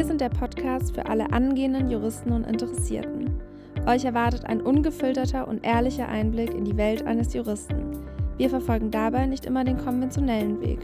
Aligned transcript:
Wir 0.00 0.06
sind 0.06 0.22
der 0.22 0.30
Podcast 0.30 0.94
für 0.94 1.04
alle 1.04 1.30
angehenden 1.30 1.90
Juristen 1.90 2.32
und 2.32 2.46
Interessierten. 2.46 3.38
Euch 3.86 4.06
erwartet 4.06 4.46
ein 4.46 4.62
ungefilterter 4.62 5.46
und 5.46 5.62
ehrlicher 5.62 6.08
Einblick 6.08 6.54
in 6.54 6.64
die 6.64 6.78
Welt 6.78 7.06
eines 7.06 7.34
Juristen. 7.34 8.02
Wir 8.38 8.48
verfolgen 8.48 8.90
dabei 8.90 9.26
nicht 9.26 9.44
immer 9.44 9.62
den 9.62 9.76
konventionellen 9.76 10.58
Weg. 10.62 10.78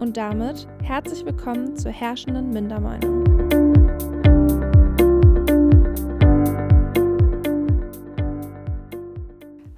Und 0.00 0.18
damit 0.18 0.68
herzlich 0.82 1.24
willkommen 1.24 1.78
zur 1.78 1.92
herrschenden 1.92 2.52
Mindermeinung. 2.52 3.24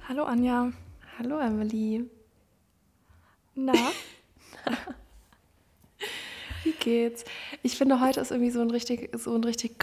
Hallo 0.09 0.23
Anja. 0.23 0.69
Hallo 1.17 1.39
Emily. 1.39 2.09
Na? 3.55 3.71
Wie 6.65 6.73
geht's? 6.73 7.23
Ich 7.63 7.77
finde, 7.77 7.99
heute 8.01 8.19
ist 8.19 8.31
irgendwie 8.31 8.51
so 8.51 8.61
ein 8.61 8.71
richtig, 8.71 9.11
so 9.17 9.35
ein 9.35 9.43
richtig 9.43 9.77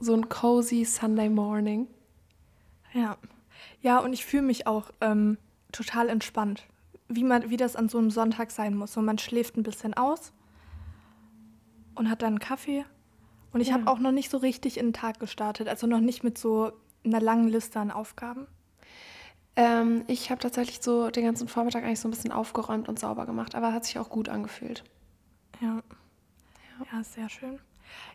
so 0.00 0.14
ein 0.14 0.28
cozy 0.28 0.84
Sunday 0.84 1.28
Morning. 1.28 1.86
Ja. 2.92 3.16
Ja, 3.80 3.98
und 3.98 4.12
ich 4.12 4.24
fühle 4.24 4.42
mich 4.42 4.66
auch 4.66 4.90
ähm, 5.00 5.38
total 5.72 6.08
entspannt. 6.08 6.64
Wie, 7.08 7.24
man, 7.24 7.50
wie 7.50 7.56
das 7.56 7.76
an 7.76 7.88
so 7.88 7.98
einem 7.98 8.10
Sonntag 8.10 8.50
sein 8.50 8.74
muss. 8.74 8.92
So, 8.92 9.02
man 9.02 9.18
schläft 9.18 9.56
ein 9.56 9.62
bisschen 9.62 9.94
aus 9.94 10.32
und 11.94 12.10
hat 12.10 12.22
dann 12.22 12.28
einen 12.34 12.38
Kaffee. 12.40 12.84
Und 13.52 13.60
ich 13.60 13.68
Ja. 13.68 13.74
habe 13.74 13.86
auch 13.88 13.98
noch 13.98 14.12
nicht 14.12 14.30
so 14.30 14.38
richtig 14.38 14.78
in 14.78 14.88
den 14.88 14.92
Tag 14.92 15.18
gestartet. 15.20 15.68
Also 15.68 15.86
noch 15.86 16.00
nicht 16.00 16.24
mit 16.24 16.36
so 16.38 16.72
einer 17.04 17.20
langen 17.20 17.48
Liste 17.48 17.78
an 17.78 17.90
Aufgaben. 17.90 18.46
Ähm, 19.56 20.02
ich 20.08 20.30
habe 20.30 20.40
tatsächlich 20.40 20.80
so 20.82 21.10
den 21.10 21.24
ganzen 21.24 21.46
Vormittag 21.48 21.84
eigentlich 21.84 22.00
so 22.00 22.08
ein 22.08 22.10
bisschen 22.10 22.32
aufgeräumt 22.32 22.88
und 22.88 22.98
sauber 22.98 23.24
gemacht, 23.24 23.54
aber 23.54 23.72
hat 23.72 23.84
sich 23.84 23.98
auch 23.98 24.08
gut 24.10 24.28
angefühlt. 24.28 24.82
Ja. 25.60 25.82
Ja, 26.92 27.02
sehr 27.04 27.28
schön. 27.28 27.58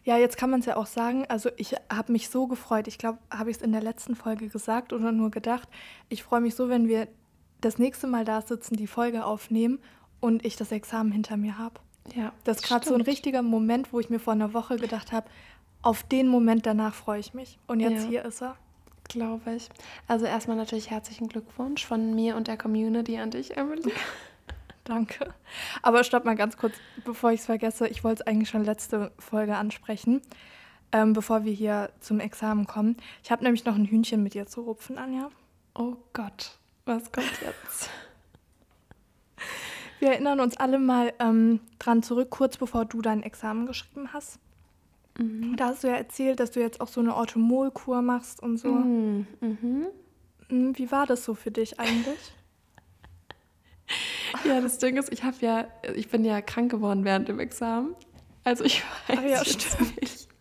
Ja, 0.03 0.17
jetzt 0.17 0.37
kann 0.37 0.49
man 0.49 0.59
es 0.61 0.65
ja 0.65 0.75
auch 0.77 0.87
sagen. 0.87 1.25
Also 1.29 1.49
ich 1.57 1.75
habe 1.91 2.11
mich 2.11 2.29
so 2.29 2.47
gefreut. 2.47 2.87
Ich 2.87 2.97
glaube, 2.97 3.19
habe 3.31 3.49
ich 3.51 3.57
es 3.57 3.63
in 3.63 3.71
der 3.71 3.81
letzten 3.81 4.15
Folge 4.15 4.49
gesagt 4.49 4.93
oder 4.93 5.11
nur 5.11 5.31
gedacht. 5.31 5.69
Ich 6.09 6.23
freue 6.23 6.41
mich 6.41 6.55
so, 6.55 6.69
wenn 6.69 6.87
wir 6.87 7.07
das 7.61 7.77
nächste 7.77 8.07
Mal 8.07 8.25
da 8.25 8.41
sitzen, 8.41 8.75
die 8.75 8.87
Folge 8.87 9.25
aufnehmen 9.25 9.79
und 10.19 10.45
ich 10.45 10.55
das 10.55 10.71
Examen 10.71 11.11
hinter 11.11 11.37
mir 11.37 11.57
habe. 11.57 11.79
Ja, 12.15 12.33
Das 12.43 12.57
ist 12.57 12.63
gerade 12.63 12.87
so 12.87 12.95
ein 12.95 13.01
richtiger 13.01 13.41
Moment, 13.41 13.93
wo 13.93 13.99
ich 13.99 14.09
mir 14.09 14.19
vor 14.19 14.33
einer 14.33 14.53
Woche 14.53 14.77
gedacht 14.77 15.11
habe, 15.11 15.29
auf 15.81 16.03
den 16.03 16.27
Moment 16.27 16.65
danach 16.65 16.93
freue 16.95 17.19
ich 17.19 17.33
mich. 17.33 17.59
Und 17.67 17.79
jetzt 17.79 18.03
Ja. 18.03 18.09
hier 18.09 18.25
ist 18.25 18.41
er. 18.41 18.55
Glaube 19.07 19.55
ich. 19.55 19.69
Also 20.07 20.25
erstmal 20.25 20.57
natürlich 20.57 20.89
herzlichen 20.89 21.27
Glückwunsch 21.29 21.85
von 21.85 22.13
mir 22.15 22.35
und 22.35 22.47
der 22.47 22.57
Community 22.57 23.17
an 23.17 23.31
dich, 23.31 23.55
Emily. 23.57 23.91
Danke. 24.89 25.33
Aber 25.83 26.03
stopp 26.03 26.25
mal 26.25 26.35
ganz 26.35 26.57
kurz, 26.57 26.73
bevor 27.05 27.31
ich 27.31 27.41
es 27.41 27.45
vergesse. 27.45 27.87
Ich 27.87 28.03
wollte 28.03 28.23
es 28.23 28.27
eigentlich 28.27 28.49
schon 28.49 28.63
letzte 28.65 29.11
Folge 29.19 29.55
ansprechen, 29.55 30.21
ähm, 30.91 31.13
bevor 31.13 31.45
wir 31.45 31.53
hier 31.53 31.91
zum 31.99 32.19
Examen 32.19 32.65
kommen. 32.65 32.97
Ich 33.23 33.31
habe 33.31 33.43
nämlich 33.43 33.65
noch 33.65 33.75
ein 33.75 33.85
Hühnchen 33.85 34.23
mit 34.23 34.33
dir 34.33 34.47
zu 34.47 34.61
rupfen, 34.61 34.97
Anja. 34.97 35.29
Oh 35.75 35.95
Gott, 36.13 36.57
was 36.85 37.11
kommt 37.11 37.31
jetzt? 37.45 37.91
Wir 39.99 40.09
erinnern 40.09 40.39
uns 40.39 40.57
alle 40.57 40.79
mal 40.79 41.13
ähm, 41.19 41.59
dran 41.77 42.01
zurück, 42.01 42.31
kurz 42.31 42.57
bevor 42.57 42.85
du 42.85 43.03
dein 43.03 43.21
Examen 43.21 43.67
geschrieben 43.67 44.11
hast. 44.11 44.39
Mhm. 45.19 45.55
Da 45.55 45.67
hast 45.67 45.83
du 45.83 45.87
ja 45.87 45.95
erzählt, 45.97 46.39
dass 46.39 46.49
du 46.49 46.61
jetzt 46.61 46.81
auch 46.81 46.87
so 46.87 46.99
eine 46.99 47.15
Orthomolkur 47.15 48.01
machst 48.01 48.41
und 48.41 48.57
so. 48.57 48.71
Mhm. 48.71 49.27
Mhm. 49.39 49.85
Hm, 50.47 50.77
Wie 50.77 50.91
war 50.91 51.05
das 51.05 51.23
so 51.23 51.35
für 51.35 51.51
dich 51.51 51.79
eigentlich? 51.79 52.33
Ja, 54.45 54.61
das 54.61 54.77
Ding 54.77 54.97
ist, 54.97 55.11
ich 55.11 55.23
habe 55.23 55.37
ja, 55.41 55.65
ich 55.95 56.09
bin 56.09 56.23
ja 56.25 56.41
krank 56.41 56.71
geworden 56.71 57.03
während 57.05 57.27
dem 57.27 57.39
Examen. 57.39 57.95
Also 58.43 58.63
ich 58.63 58.83
weiß 59.07 59.17
Ach 59.19 59.23
ja, 59.23 59.29
jetzt 59.43 59.61
stimmt. 59.73 60.01
nicht. 60.01 60.27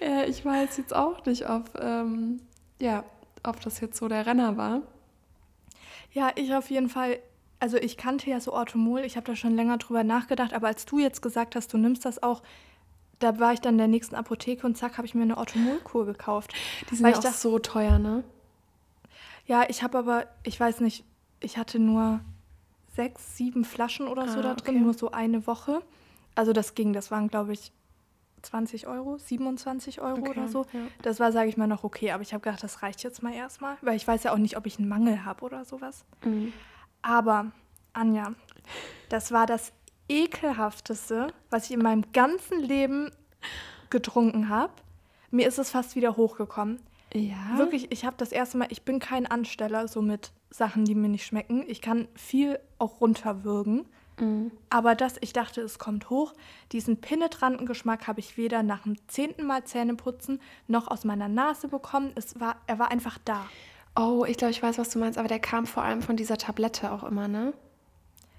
Ja, 0.00 0.24
ich 0.24 0.44
weiß 0.44 0.76
jetzt 0.78 0.94
auch 0.94 1.24
nicht, 1.26 1.48
ob, 1.48 1.78
ähm, 1.80 2.40
ja, 2.80 3.04
ob 3.42 3.60
das 3.60 3.80
jetzt 3.80 3.98
so 3.98 4.08
der 4.08 4.24
Renner 4.26 4.56
war. 4.56 4.82
Ja, 6.12 6.30
ich 6.36 6.54
auf 6.54 6.70
jeden 6.70 6.88
Fall. 6.88 7.18
Also 7.58 7.76
ich 7.76 7.98
kannte 7.98 8.30
ja 8.30 8.40
so 8.40 8.52
Orthomol, 8.54 9.00
ich 9.00 9.16
habe 9.16 9.26
da 9.26 9.36
schon 9.36 9.54
länger 9.54 9.76
drüber 9.76 10.02
nachgedacht, 10.02 10.54
aber 10.54 10.68
als 10.68 10.86
du 10.86 10.98
jetzt 10.98 11.20
gesagt 11.20 11.54
hast, 11.56 11.72
du 11.74 11.78
nimmst 11.78 12.04
das 12.06 12.22
auch, 12.22 12.42
da 13.18 13.38
war 13.38 13.52
ich 13.52 13.60
dann 13.60 13.74
in 13.74 13.78
der 13.78 13.88
nächsten 13.88 14.14
Apotheke 14.14 14.66
und 14.66 14.78
zack, 14.78 14.96
habe 14.96 15.06
ich 15.06 15.14
mir 15.14 15.22
eine 15.22 15.36
Orthomolkur 15.36 16.06
gekauft. 16.06 16.54
Die 16.90 16.94
sind 16.96 17.04
ja 17.04 17.12
ich 17.12 17.18
auch 17.18 17.22
dachte- 17.22 17.36
so 17.38 17.58
teuer, 17.58 17.98
ne? 17.98 18.24
Ja, 19.46 19.64
ich 19.68 19.82
habe 19.82 19.98
aber, 19.98 20.26
ich 20.44 20.58
weiß 20.58 20.80
nicht, 20.80 21.04
ich 21.40 21.56
hatte 21.58 21.78
nur 21.78 22.20
sechs, 22.94 23.36
sieben 23.36 23.64
Flaschen 23.64 24.06
oder 24.08 24.28
so 24.28 24.40
Ah, 24.40 24.42
da 24.42 24.54
drin, 24.54 24.76
okay. 24.76 24.84
nur 24.84 24.94
so 24.94 25.10
eine 25.10 25.46
Woche. 25.46 25.82
Also 26.34 26.52
das 26.52 26.74
ging, 26.74 26.92
das 26.92 27.10
waren 27.10 27.28
glaube 27.28 27.52
ich 27.52 27.72
20 28.42 28.86
Euro, 28.86 29.18
27 29.18 30.00
Euro 30.00 30.20
Okay, 30.20 30.30
oder 30.30 30.48
so. 30.48 30.62
ja. 30.72 30.80
Das 31.02 31.20
war, 31.20 31.30
sage 31.32 31.48
ich 31.50 31.56
mal, 31.58 31.66
noch 31.66 31.84
okay, 31.84 32.10
aber 32.12 32.22
ich 32.22 32.32
habe 32.32 32.42
gedacht, 32.42 32.62
das 32.62 32.82
reicht 32.82 33.02
jetzt 33.02 33.22
mal 33.22 33.34
erstmal, 33.34 33.76
weil 33.82 33.96
ich 33.96 34.06
weiß 34.08 34.22
ja 34.22 34.32
auch 34.32 34.38
nicht, 34.38 34.56
ob 34.56 34.64
ich 34.66 34.78
einen 34.78 34.88
Mangel 34.88 35.24
habe 35.24 35.44
oder 35.44 35.64
sowas. 35.66 36.04
Mhm. 36.24 36.52
Aber, 37.02 37.52
Anja, 37.92 38.32
das 39.10 39.30
war 39.32 39.46
das 39.46 39.72
ekelhafteste, 40.08 41.32
was 41.50 41.66
ich 41.66 41.72
in 41.72 41.82
meinem 41.82 42.04
ganzen 42.12 42.60
Leben 42.60 43.10
getrunken 43.90 44.48
habe. 44.48 44.72
Mir 45.30 45.46
ist 45.46 45.58
es 45.58 45.70
fast 45.70 45.94
wieder 45.94 46.16
hochgekommen. 46.16 46.80
Ja. 47.12 47.58
Wirklich, 47.58 47.90
ich 47.90 48.04
habe 48.04 48.16
das 48.18 48.32
erste 48.32 48.58
Mal, 48.58 48.68
ich 48.70 48.82
bin 48.82 48.98
kein 48.98 49.26
Ansteller 49.26 49.88
so 49.88 50.00
mit 50.02 50.32
Sachen, 50.50 50.84
die 50.84 50.94
mir 50.94 51.08
nicht 51.08 51.26
schmecken. 51.26 51.64
Ich 51.66 51.80
kann 51.80 52.08
viel 52.14 52.58
auch 52.78 53.00
runterwürgen. 53.00 53.86
Mhm. 54.20 54.52
Aber 54.68 54.94
das, 54.94 55.16
ich 55.20 55.32
dachte, 55.32 55.60
es 55.60 55.78
kommt 55.78 56.10
hoch. 56.10 56.34
Diesen 56.72 57.00
penetranten 57.00 57.66
Geschmack 57.66 58.06
habe 58.06 58.20
ich 58.20 58.36
weder 58.36 58.62
nach 58.62 58.82
dem 58.82 58.96
zehnten 59.08 59.46
Mal 59.46 59.64
Zähneputzen 59.64 60.40
noch 60.68 60.88
aus 60.88 61.04
meiner 61.04 61.28
Nase 61.28 61.68
bekommen. 61.68 62.12
Es 62.14 62.38
war, 62.38 62.56
er 62.66 62.78
war 62.78 62.90
einfach 62.90 63.18
da. 63.24 63.46
Oh, 63.96 64.24
ich 64.26 64.36
glaube, 64.36 64.52
ich 64.52 64.62
weiß, 64.62 64.78
was 64.78 64.90
du 64.90 64.98
meinst, 64.98 65.18
aber 65.18 65.28
der 65.28 65.40
kam 65.40 65.66
vor 65.66 65.82
allem 65.82 66.02
von 66.02 66.16
dieser 66.16 66.38
Tablette 66.38 66.92
auch 66.92 67.02
immer, 67.02 67.26
ne? 67.26 67.52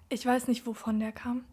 Ich 0.09 0.25
weiß 0.25 0.47
nicht, 0.47 0.65
wovon 0.65 0.99
der 0.99 1.11
kam. 1.11 1.43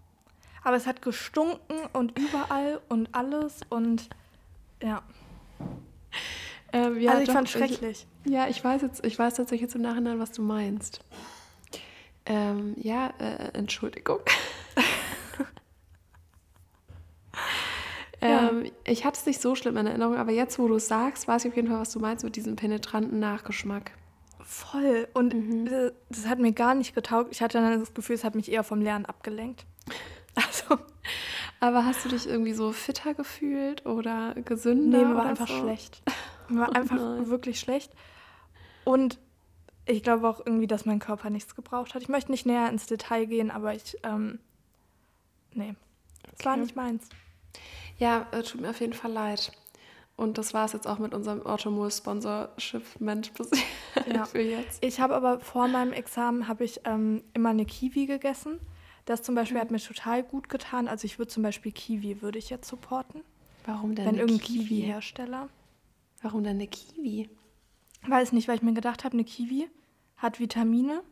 Aber 0.63 0.77
es 0.77 0.87
hat 0.87 1.03
gestunken 1.03 1.77
und 1.93 2.19
überall 2.19 2.81
und 2.89 3.15
alles 3.15 3.61
und 3.71 4.09
ja. 4.83 5.03
Ähm, 6.73 7.01
ja 7.01 7.11
also 7.13 7.23
ich 7.23 7.29
doch, 7.29 7.35
fand 7.35 7.49
schrecklich. 7.49 8.07
Ja, 8.27 8.49
ich 8.49 8.63
weiß 8.63 8.83
jetzt, 8.83 9.05
ich 9.05 9.19
weiß 9.19 9.35
tatsächlich 9.35 9.63
jetzt 9.63 9.75
im 9.75 9.83
Nachhinein, 9.83 10.19
was 10.19 10.33
du 10.33 10.43
meinst. 10.43 11.01
Ähm, 12.27 12.75
ja, 12.77 13.13
äh, 13.19 13.51
Entschuldigung. 13.55 14.21
Ja. 18.21 18.49
ähm, 18.49 18.65
ich 18.85 19.05
hatte 19.05 19.17
es 19.21 19.27
nicht 19.27 19.41
so 19.41 19.55
schlimm 19.55 19.77
in 19.77 19.87
Erinnerung, 19.87 20.17
aber 20.17 20.33
jetzt, 20.33 20.59
wo 20.59 20.67
du 20.67 20.75
es 20.75 20.89
sagst, 20.89 21.29
weiß 21.29 21.45
ich 21.45 21.53
auf 21.53 21.57
jeden 21.57 21.69
Fall, 21.69 21.79
was 21.79 21.93
du 21.93 22.01
meinst 22.01 22.25
mit 22.25 22.35
diesem 22.35 22.57
penetranten 22.57 23.21
Nachgeschmack. 23.21 23.93
Voll. 24.43 25.07
Und 25.15 25.35
Mhm. 25.35 25.93
das 26.09 26.27
hat 26.27 26.41
mir 26.41 26.53
gar 26.53 26.75
nicht 26.75 26.97
getaugt. 26.97 27.29
Ich 27.31 27.43
hatte 27.43 27.59
dann 27.61 27.79
das 27.79 27.95
Gefühl, 27.95 28.17
es 28.17 28.25
hat 28.25 28.35
mich 28.35 28.51
eher 28.51 28.65
vom 28.65 28.81
Lernen 28.83 29.07
abgelenkt. 29.07 29.65
Also, 30.35 30.79
Aber 31.59 31.85
hast 31.85 32.05
du 32.05 32.09
dich 32.11 32.29
irgendwie 32.29 32.53
so 32.53 32.71
fitter 32.71 33.13
gefühlt 33.15 33.85
oder 33.87 34.35
gesünder? 34.45 34.99
nee, 34.99 35.05
mir 35.05 35.17
war 35.17 35.27
einfach 35.27 35.49
so? 35.49 35.63
schlecht. 35.63 36.01
War 36.49 36.69
Oh 36.71 36.73
einfach 36.73 36.97
nein. 36.97 37.29
wirklich 37.29 37.61
schlecht. 37.61 37.93
Und 38.85 39.19
ich 39.87 40.03
glaube 40.03 40.29
auch 40.29 40.41
irgendwie, 40.45 40.67
dass 40.67 40.85
mein 40.87 40.99
Körper 40.99 41.31
nichts 41.31 41.55
gebraucht 41.55 41.95
hat. 41.95 42.03
Ich 42.03 42.09
möchte 42.09 42.31
nicht 42.31 42.47
näher 42.47 42.69
ins 42.69 42.87
Detail 42.87 43.27
gehen, 43.27 43.51
aber 43.51 43.75
ich, 43.75 43.97
ähm, 44.03 44.39
nee, 45.55 45.75
es 46.39 46.45
war 46.45 46.53
Okay. 46.53 46.63
nicht 46.63 46.77
meins. 46.77 47.09
Ja, 47.99 48.27
äh, 48.33 48.43
tut 48.43 48.61
mir 48.61 48.71
auf 48.71 48.81
jeden 48.81 48.93
Fall 48.93 49.13
leid. 49.13 49.53
Und 50.17 50.37
das 50.37 50.53
war 50.53 50.65
es 50.65 50.73
jetzt 50.73 50.87
auch 50.87 50.99
mit 50.99 51.15
unserem 51.15 51.43
Automol-Sponsorship-Ment 51.47 53.35
bis 53.35 53.51
Ja. 54.13 54.25
für 54.25 54.41
jetzt. 54.41 54.85
Ich 54.85 55.01
habe 55.01 55.15
aber 55.15 55.41
vor 55.41 55.69
meinem 55.69 55.93
Examen 55.93 56.49
habe 56.49 56.65
ich 56.65 56.81
ähm, 56.85 57.23
immer 57.35 57.51
eine 57.51 57.65
Kiwi 57.67 58.07
gegessen. 58.07 58.59
Das 59.05 59.23
zum 59.23 59.35
Beispiel 59.35 59.57
Mhm. 59.57 59.61
hat 59.63 59.71
mir 59.71 59.79
total 59.79 60.23
gut 60.23 60.49
getan. 60.49 60.89
Also 60.89 61.05
ich 61.05 61.19
würde 61.19 61.31
zum 61.31 61.43
Beispiel 61.43 61.73
Kiwi 61.73 62.21
würde 62.21 62.39
ich 62.39 62.51
jetzt 62.51 62.69
supporten, 62.69 63.23
Warum 63.65 63.95
denn 63.95 64.05
wenn 64.07 64.17
irgendein 64.19 64.41
Kiwi? 64.47 64.65
Kiwi-Hersteller. 64.67 65.49
Warum 66.23 66.45
denn 66.45 66.57
eine 66.57 66.67
Kiwi? 66.67 67.29
Weiß 68.07 68.33
nicht, 68.33 68.49
weil 68.49 68.57
ich 68.57 68.63
mir 68.63 68.75
gedacht 68.75 69.05
habe, 69.05 69.15
eine 69.15 69.25
Kiwi 69.25 69.69
hat 70.17 70.41
Vitamine. 70.41 71.03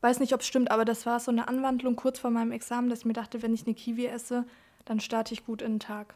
Weiß 0.00 0.20
nicht, 0.20 0.32
ob 0.32 0.40
es 0.40 0.46
stimmt, 0.46 0.70
aber 0.70 0.84
das 0.84 1.06
war 1.06 1.20
so 1.20 1.30
eine 1.30 1.48
Anwandlung 1.48 1.96
kurz 1.96 2.18
vor 2.18 2.30
meinem 2.30 2.52
Examen, 2.52 2.88
dass 2.88 3.00
ich 3.00 3.04
mir 3.04 3.12
dachte, 3.12 3.42
wenn 3.42 3.52
ich 3.52 3.66
eine 3.66 3.74
Kiwi 3.74 4.06
esse, 4.06 4.46
dann 4.84 5.00
starte 5.00 5.34
ich 5.34 5.44
gut 5.44 5.60
in 5.60 5.74
den 5.74 5.80
Tag. 5.80 6.14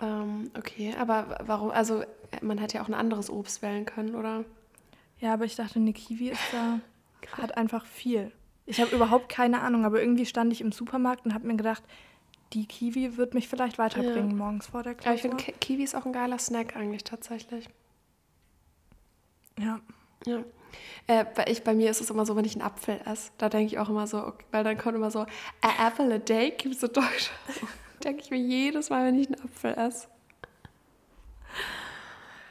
Ähm, 0.00 0.50
okay, 0.56 0.94
aber 0.98 1.38
warum? 1.44 1.70
Also, 1.70 2.02
äh, 2.02 2.06
man 2.40 2.58
hätte 2.58 2.78
ja 2.78 2.82
auch 2.82 2.88
ein 2.88 2.94
anderes 2.94 3.30
Obst 3.30 3.62
wählen 3.62 3.84
können, 3.84 4.14
oder? 4.14 4.44
Ja, 5.20 5.34
aber 5.34 5.44
ich 5.44 5.56
dachte, 5.56 5.78
eine 5.78 5.92
Kiwi 5.92 6.30
ist 6.30 6.40
da, 6.52 6.80
hat 7.36 7.56
einfach 7.56 7.86
viel. 7.86 8.32
Ich 8.66 8.80
habe 8.80 8.94
überhaupt 8.94 9.28
keine 9.28 9.60
Ahnung, 9.60 9.84
aber 9.84 10.00
irgendwie 10.00 10.26
stand 10.26 10.52
ich 10.52 10.62
im 10.62 10.72
Supermarkt 10.72 11.26
und 11.26 11.34
habe 11.34 11.46
mir 11.46 11.56
gedacht, 11.56 11.82
die 12.52 12.66
Kiwi 12.66 13.16
wird 13.16 13.34
mich 13.34 13.48
vielleicht 13.48 13.78
weiterbringen 13.78 14.30
Ja. 14.30 14.36
morgens 14.36 14.66
vor 14.68 14.82
der 14.82 14.92
Aber 14.92 14.98
ich 15.14 15.20
Klausur. 15.22 15.38
finde, 15.38 15.42
Ki- 15.42 15.52
Kiwi 15.60 15.82
ist 15.82 15.94
auch 15.96 16.06
ein 16.06 16.12
geiler 16.12 16.38
Snack 16.38 16.76
eigentlich 16.76 17.02
tatsächlich. 17.04 17.68
Ja. 19.58 19.80
Ja. 20.26 20.42
Äh, 21.06 21.24
bei, 21.34 21.46
ich, 21.48 21.62
bei 21.62 21.74
mir 21.74 21.90
ist 21.90 22.00
es 22.00 22.10
immer 22.10 22.26
so, 22.26 22.34
wenn 22.36 22.44
ich 22.44 22.54
einen 22.54 22.62
Apfel 22.62 23.00
esse, 23.04 23.30
da 23.38 23.48
denke 23.48 23.66
ich 23.66 23.78
auch 23.78 23.88
immer 23.88 24.06
so, 24.06 24.18
okay, 24.26 24.44
weil 24.50 24.64
dann 24.64 24.76
kommt 24.78 24.96
immer 24.96 25.10
so, 25.10 25.20
a 25.60 25.86
apple 25.88 26.12
a 26.14 26.18
day 26.18 26.50
keeps 26.50 26.80
the 26.80 26.86
doctor. 26.88 27.32
denke 28.02 28.22
ich 28.22 28.30
mir 28.30 28.38
jedes 28.38 28.90
Mal, 28.90 29.04
wenn 29.06 29.18
ich 29.18 29.26
einen 29.28 29.40
Apfel 29.40 29.74
esse. 29.74 30.08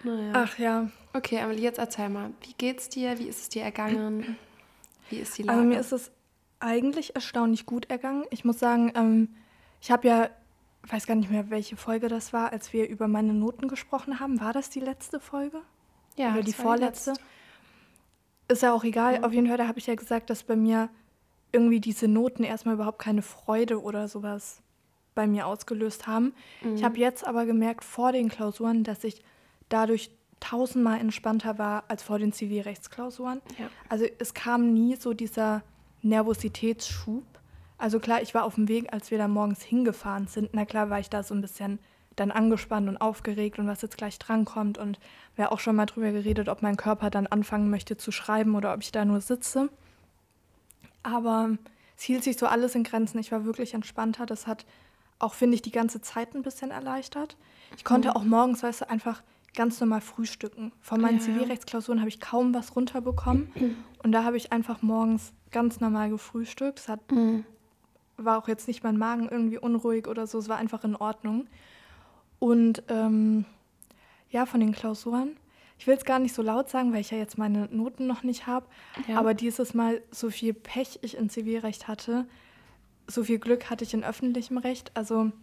Naja. 0.03 0.31
Ach 0.35 0.57
ja. 0.57 0.89
Okay, 1.13 1.39
aber 1.39 1.53
jetzt 1.53 1.79
erzähl 1.79 2.09
mal, 2.09 2.31
wie 2.41 2.53
geht's 2.53 2.89
dir? 2.89 3.19
Wie 3.19 3.27
ist 3.27 3.39
es 3.41 3.49
dir 3.49 3.63
ergangen? 3.63 4.37
Wie 5.09 5.17
ist 5.17 5.37
die 5.37 5.43
Lage? 5.43 5.59
Also 5.59 5.69
mir 5.69 5.79
ist 5.79 5.91
es 5.91 6.11
eigentlich 6.59 7.15
erstaunlich 7.15 7.65
gut 7.65 7.89
ergangen. 7.89 8.25
Ich 8.31 8.43
muss 8.45 8.59
sagen, 8.59 8.91
ähm, 8.95 9.29
ich 9.83 9.91
habe 9.91 10.07
ja, 10.07 10.29
weiß 10.87 11.05
gar 11.05 11.15
nicht 11.15 11.29
mehr, 11.29 11.49
welche 11.49 11.75
Folge 11.75 12.07
das 12.07 12.31
war, 12.31 12.53
als 12.53 12.71
wir 12.71 12.87
über 12.87 13.09
meine 13.09 13.33
Noten 13.33 13.67
gesprochen 13.67 14.21
haben. 14.21 14.39
War 14.39 14.53
das 14.53 14.69
die 14.69 14.79
letzte 14.79 15.19
Folge? 15.19 15.59
Ja. 16.15 16.31
Oder 16.31 16.41
die 16.41 16.53
vorletzte? 16.53 17.13
Ist 18.47 18.63
ja 18.63 18.71
auch 18.71 18.85
egal. 18.85 19.19
Mhm. 19.19 19.25
Auf 19.25 19.33
jeden 19.33 19.47
Fall, 19.47 19.57
da 19.57 19.67
habe 19.67 19.79
ich 19.79 19.87
ja 19.87 19.95
gesagt, 19.95 20.29
dass 20.29 20.43
bei 20.43 20.55
mir 20.55 20.87
irgendwie 21.51 21.81
diese 21.81 22.07
Noten 22.07 22.45
erstmal 22.45 22.75
überhaupt 22.75 22.99
keine 22.99 23.21
Freude 23.21 23.81
oder 23.81 24.07
sowas 24.07 24.61
bei 25.15 25.27
mir 25.27 25.47
ausgelöst 25.47 26.07
haben. 26.07 26.33
Mhm. 26.61 26.75
Ich 26.77 26.85
habe 26.85 26.97
jetzt 26.97 27.27
aber 27.27 27.45
gemerkt 27.45 27.83
vor 27.83 28.13
den 28.13 28.29
Klausuren, 28.29 28.85
dass 28.85 29.03
ich 29.03 29.21
dadurch 29.67 30.11
tausendmal 30.39 31.01
entspannter 31.01 31.57
war 31.57 31.83
als 31.89 32.03
vor 32.03 32.19
den 32.19 32.31
Zivilrechtsklausuren. 32.31 33.41
Ja. 33.59 33.67
Also 33.89 34.05
es 34.17 34.33
kam 34.33 34.73
nie 34.73 34.95
so 34.95 35.13
dieser 35.13 35.61
Nervositätsschub. 36.03 37.23
Also 37.83 37.99
klar, 37.99 38.21
ich 38.21 38.33
war 38.33 38.45
auf 38.45 38.55
dem 38.55 38.69
Weg, 38.69 38.93
als 38.93 39.11
wir 39.11 39.17
da 39.17 39.27
morgens 39.27 39.61
hingefahren 39.61 40.27
sind. 40.27 40.51
Na 40.53 40.63
klar 40.63 40.89
war 40.89 41.01
ich 41.01 41.09
da 41.09 41.21
so 41.21 41.35
ein 41.35 41.41
bisschen 41.41 41.79
dann 42.15 42.31
angespannt 42.31 42.87
und 42.87 42.95
aufgeregt 42.95 43.59
und 43.59 43.67
was 43.67 43.81
jetzt 43.81 43.97
gleich 43.97 44.17
drankommt. 44.19 44.77
Und 44.77 44.99
wir 45.35 45.51
auch 45.51 45.59
schon 45.59 45.75
mal 45.75 45.85
drüber 45.85 46.13
geredet, 46.13 46.47
ob 46.47 46.61
mein 46.61 46.77
Körper 46.77 47.09
dann 47.09 47.27
anfangen 47.27 47.69
möchte 47.69 47.97
zu 47.97 48.13
schreiben 48.13 48.55
oder 48.55 48.73
ob 48.73 48.81
ich 48.83 48.93
da 48.93 49.03
nur 49.03 49.19
sitze. 49.19 49.67
Aber 51.03 51.57
es 51.97 52.03
hielt 52.03 52.23
sich 52.23 52.37
so 52.37 52.45
alles 52.45 52.73
in 52.73 52.85
Grenzen. 52.85 53.19
Ich 53.19 53.33
war 53.33 53.43
wirklich 53.43 53.73
entspannter. 53.73 54.25
Das 54.25 54.47
hat 54.47 54.65
auch, 55.19 55.33
finde 55.33 55.55
ich, 55.55 55.61
die 55.61 55.73
ganze 55.73 55.99
Zeit 55.99 56.35
ein 56.35 56.41
bisschen 56.41 56.71
erleichtert. 56.71 57.35
Ich 57.75 57.83
konnte 57.83 58.11
mhm. 58.11 58.15
auch 58.15 58.23
morgens, 58.23 58.63
weißt 58.63 58.79
du, 58.79 58.89
einfach 58.89 59.21
ganz 59.57 59.81
normal 59.81 59.99
frühstücken. 59.99 60.71
Von 60.79 61.01
meinen 61.01 61.17
ja, 61.17 61.25
Zivilrechtsklausuren 61.25 61.99
habe 61.99 62.07
ich 62.07 62.21
kaum 62.21 62.53
was 62.53 62.77
runterbekommen. 62.77 63.51
Und 64.03 64.13
da 64.13 64.23
habe 64.23 64.37
ich 64.37 64.53
einfach 64.53 64.81
morgens 64.81 65.33
ganz 65.51 65.81
normal 65.81 66.09
gefrühstückt. 66.11 66.79
Es 66.79 66.87
hat, 66.87 67.11
mhm. 67.11 67.43
War 68.17 68.37
auch 68.37 68.47
jetzt 68.47 68.67
nicht 68.67 68.83
mein 68.83 68.97
Magen 68.97 69.27
irgendwie 69.29 69.57
unruhig 69.57 70.07
oder 70.07 70.27
so. 70.27 70.39
Es 70.39 70.49
war 70.49 70.57
einfach 70.57 70.83
in 70.83 70.95
Ordnung. 70.95 71.47
Und 72.39 72.83
ähm, 72.89 73.45
ja, 74.29 74.45
von 74.45 74.59
den 74.59 74.73
Klausuren 74.73 75.37
ich 75.83 75.87
will 75.87 75.97
es 75.97 76.05
gar 76.05 76.19
nicht 76.19 76.33
so 76.33 76.41
laut 76.41 76.69
sagen, 76.69 76.93
weil 76.93 77.01
ich 77.01 77.11
ja 77.11 77.17
jetzt 77.17 77.37
meine 77.37 77.67
Noten 77.69 78.07
noch 78.07 78.23
nicht 78.23 78.47
habe, 78.47 78.65
ja. 79.07 79.19
aber 79.19 79.33
dieses 79.33 79.73
Mal 79.73 80.01
so 80.11 80.29
viel 80.29 80.53
Pech 80.53 80.99
ich 81.01 81.17
in 81.17 81.29
Zivilrecht 81.29 81.89
hatte, 81.89 82.25
so 83.05 83.25
viel 83.25 83.37
Glück 83.37 83.69
hatte 83.69 83.83
ich 83.83 83.93
in 83.93 84.03
öffentlichem 84.03 84.57
Recht. 84.57 84.91
Also 84.93 85.33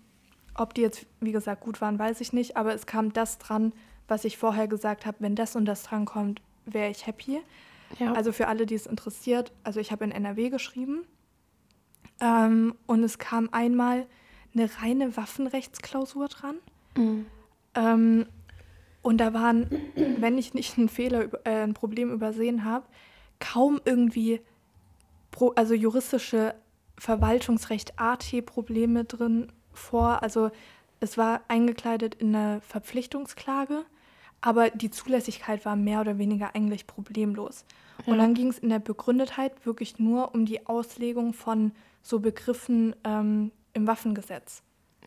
ob 0.55 0.73
die 0.73 0.81
jetzt, 0.81 1.05
wie 1.21 1.33
gesagt, 1.33 1.61
gut 1.61 1.83
waren, 1.83 1.99
weiß 1.99 2.23
ich 2.23 2.33
nicht, 2.33 2.57
aber 2.57 2.75
es 2.75 2.87
kam 2.87 3.13
das 3.13 3.37
dran, 3.37 3.75
was 4.09 4.25
ich 4.25 4.39
vorher 4.39 4.67
gesagt 4.67 5.05
habe, 5.05 5.19
wenn 5.21 5.35
das 5.35 5.57
und 5.57 5.67
das 5.67 5.83
dran 5.83 6.07
kommt, 6.07 6.41
wäre 6.65 6.91
ich 6.91 7.07
happy. 7.07 7.41
Ja. 7.99 8.15
Also 8.15 8.33
für 8.33 8.49
alle, 8.49 8.65
die 8.65 8.77
es 8.77 8.87
interessiert, 8.87 9.53
also 9.63 9.79
ich 9.79 9.93
habe 9.93 10.05
in 10.05 10.11
NRW 10.11 10.49
geschrieben 10.49 11.05
ähm, 12.21 12.75
und 12.87 13.03
es 13.03 13.19
kam 13.19 13.49
einmal 13.53 14.07
eine 14.55 14.69
reine 14.81 15.17
Waffenrechtsklausur 15.17 16.29
dran. 16.29 16.57
Mhm. 16.97 17.27
Ähm, 17.75 18.27
und 19.03 19.19
da 19.19 19.33
waren, 19.33 19.71
wenn 20.19 20.39
ich 20.39 20.55
nicht 20.55 20.77
einen 20.79 20.89
Fehler, 20.89 21.29
äh, 21.45 21.63
ein 21.63 21.75
Problem 21.75 22.11
übersehen 22.11 22.65
habe, 22.65 22.87
kaum 23.39 23.81
irgendwie, 23.85 24.41
pro, 25.31 25.51
also 25.51 25.75
juristische 25.75 26.55
Verwaltungsrecht 26.99 27.99
AT-Probleme 27.99 29.05
drin 29.05 29.51
vor. 29.73 30.23
Also 30.23 30.51
es 31.01 31.17
war 31.17 31.41
eingekleidet 31.49 32.17
in 32.17 32.35
eine 32.35 32.61
Verpflichtungsklage, 32.61 33.85
aber 34.43 34.69
die 34.71 34.91
Zulässigkeit 34.91 35.65
war 35.65 35.77
mehr 35.77 36.03
oder 36.03 36.19
weniger 36.19 36.55
eigentlich 36.55 36.87
problemlos. 36.87 37.65
Ja. 38.05 38.13
Und 38.13 38.19
dann 38.19 38.35
ging 38.35 38.49
es 38.49 38.59
in 38.59 38.69
der 38.69 38.79
Begründetheit 38.81 39.65
wirklich 39.65 39.99
nur 39.99 40.35
um 40.35 40.45
die 40.45 40.67
Auslegung 40.67 41.33
von 41.33 41.73
so 42.03 42.21
Begriffen 42.21 42.95
ähm, 43.05 43.51
im 43.73 43.87
Waffengesetz. 43.87 44.63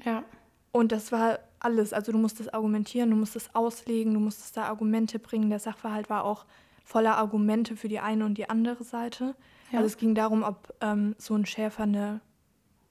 Ja. 0.06 0.24
Und 0.72 0.92
das 0.92 1.12
war 1.12 1.40
alles. 1.60 1.94
Also 1.94 2.12
du 2.12 2.18
musstest 2.18 2.54
argumentieren, 2.54 3.10
du 3.10 3.16
musstest 3.16 3.56
auslegen, 3.56 4.14
du 4.14 4.20
musstest 4.20 4.58
da 4.58 4.64
Argumente 4.66 5.20
bringen. 5.20 5.50
Der 5.50 5.60
Sachverhalt 5.60 6.10
war 6.10 6.24
auch 6.24 6.46
voller 6.84 7.18
Argumente 7.18 7.76
für 7.76 7.88
die 7.88 8.00
eine 8.00 8.26
und 8.26 8.38
die 8.38 8.50
andere 8.50 8.84
Seite. 8.84 9.36
Ja. 9.72 9.80
Also 9.80 9.88
es 9.88 9.98
ging 9.98 10.16
darum, 10.16 10.44
ob 10.44 10.74
ähm, 10.82 11.16
so 11.18 11.36
ein 11.36 11.46
Schäfer 11.46 11.84
eine, 11.84 12.22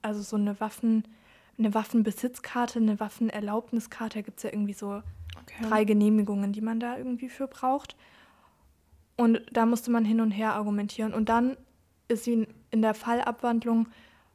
also 0.00 0.22
so 0.22 0.36
eine 0.36 0.58
Waffen, 0.60 1.06
eine 1.58 1.74
Waffenbesitzkarte, 1.74 2.78
eine 2.78 2.98
Waffenerlaubniskarte, 2.98 4.18
da 4.18 4.22
gibt 4.22 4.38
es 4.38 4.44
ja 4.44 4.50
irgendwie 4.50 4.72
so 4.72 5.02
okay. 5.40 5.68
drei 5.68 5.84
Genehmigungen, 5.84 6.52
die 6.52 6.62
man 6.62 6.80
da 6.80 6.96
irgendwie 6.96 7.28
für 7.28 7.46
braucht. 7.46 7.96
Und 9.16 9.42
da 9.52 9.66
musste 9.66 9.90
man 9.90 10.04
hin 10.04 10.20
und 10.20 10.30
her 10.30 10.54
argumentieren. 10.54 11.12
Und 11.12 11.28
dann 11.28 11.56
ist 12.12 12.26
in, 12.28 12.46
in 12.70 12.82
der 12.82 12.94
Fallabwandlung 12.94 13.88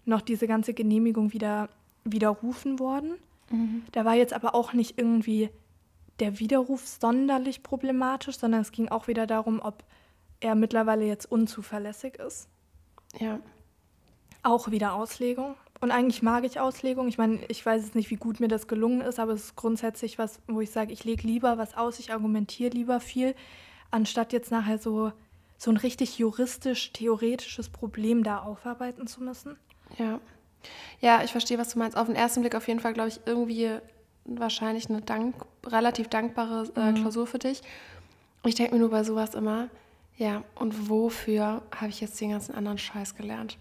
noch 0.05 0.21
diese 0.21 0.47
ganze 0.47 0.73
Genehmigung 0.73 1.33
wieder 1.33 1.69
widerrufen 2.03 2.79
worden. 2.79 3.13
Mhm. 3.49 3.83
Da 3.91 4.05
war 4.05 4.15
jetzt 4.15 4.33
aber 4.33 4.55
auch 4.55 4.73
nicht 4.73 4.97
irgendwie 4.97 5.49
der 6.19 6.39
Widerruf 6.39 6.87
sonderlich 6.87 7.63
problematisch, 7.63 8.37
sondern 8.37 8.61
es 8.61 8.71
ging 8.71 8.89
auch 8.89 9.07
wieder 9.07 9.27
darum, 9.27 9.59
ob 9.61 9.83
er 10.39 10.55
mittlerweile 10.55 11.05
jetzt 11.05 11.31
unzuverlässig 11.31 12.15
ist. 12.15 12.47
Ja. 13.19 13.39
Auch 14.43 14.71
wieder 14.71 14.93
Auslegung. 14.93 15.55
Und 15.79 15.91
eigentlich 15.91 16.23
mag 16.23 16.43
ich 16.43 16.59
Auslegung. 16.59 17.07
Ich 17.07 17.17
meine, 17.17 17.39
ich 17.47 17.63
weiß 17.63 17.83
jetzt 17.83 17.95
nicht, 17.95 18.09
wie 18.09 18.15
gut 18.15 18.39
mir 18.39 18.47
das 18.47 18.67
gelungen 18.67 19.01
ist, 19.01 19.19
aber 19.19 19.33
es 19.33 19.45
ist 19.45 19.55
grundsätzlich 19.55 20.17
was, 20.17 20.39
wo 20.47 20.61
ich 20.61 20.71
sage, 20.71 20.91
ich 20.91 21.03
lege 21.03 21.27
lieber 21.27 21.57
was 21.57 21.75
aus, 21.75 21.99
ich 21.99 22.11
argumentiere 22.11 22.71
lieber 22.71 22.99
viel, 22.99 23.35
anstatt 23.91 24.33
jetzt 24.33 24.51
nachher 24.51 24.79
so, 24.79 25.11
so 25.57 25.71
ein 25.71 25.77
richtig 25.77 26.17
juristisch-theoretisches 26.19 27.69
Problem 27.69 28.23
da 28.23 28.39
aufarbeiten 28.39 29.07
zu 29.07 29.23
müssen. 29.23 29.57
Ja. 29.97 30.19
Ja, 30.99 31.23
ich 31.23 31.31
verstehe, 31.31 31.57
was 31.57 31.69
du 31.69 31.79
meinst. 31.79 31.97
Auf 31.97 32.07
den 32.07 32.15
ersten 32.15 32.41
Blick 32.41 32.55
auf 32.55 32.67
jeden 32.67 32.79
Fall, 32.79 32.93
glaube 32.93 33.09
ich, 33.09 33.21
irgendwie 33.25 33.71
wahrscheinlich 34.25 34.89
eine 34.89 35.01
dank 35.01 35.35
relativ 35.65 36.09
dankbare 36.09 36.69
äh, 36.75 36.91
mhm. 36.91 36.95
Klausur 36.95 37.27
für 37.27 37.39
dich. 37.39 37.61
Ich 38.45 38.55
denke 38.55 38.73
mir 38.73 38.79
nur 38.79 38.89
bei 38.89 39.03
sowas 39.03 39.35
immer, 39.35 39.69
ja, 40.17 40.43
und 40.55 40.89
wofür 40.89 41.61
habe 41.75 41.89
ich 41.89 42.01
jetzt 42.01 42.19
den 42.19 42.31
ganzen 42.31 42.55
anderen 42.55 42.77
Scheiß 42.77 43.15
gelernt? 43.15 43.57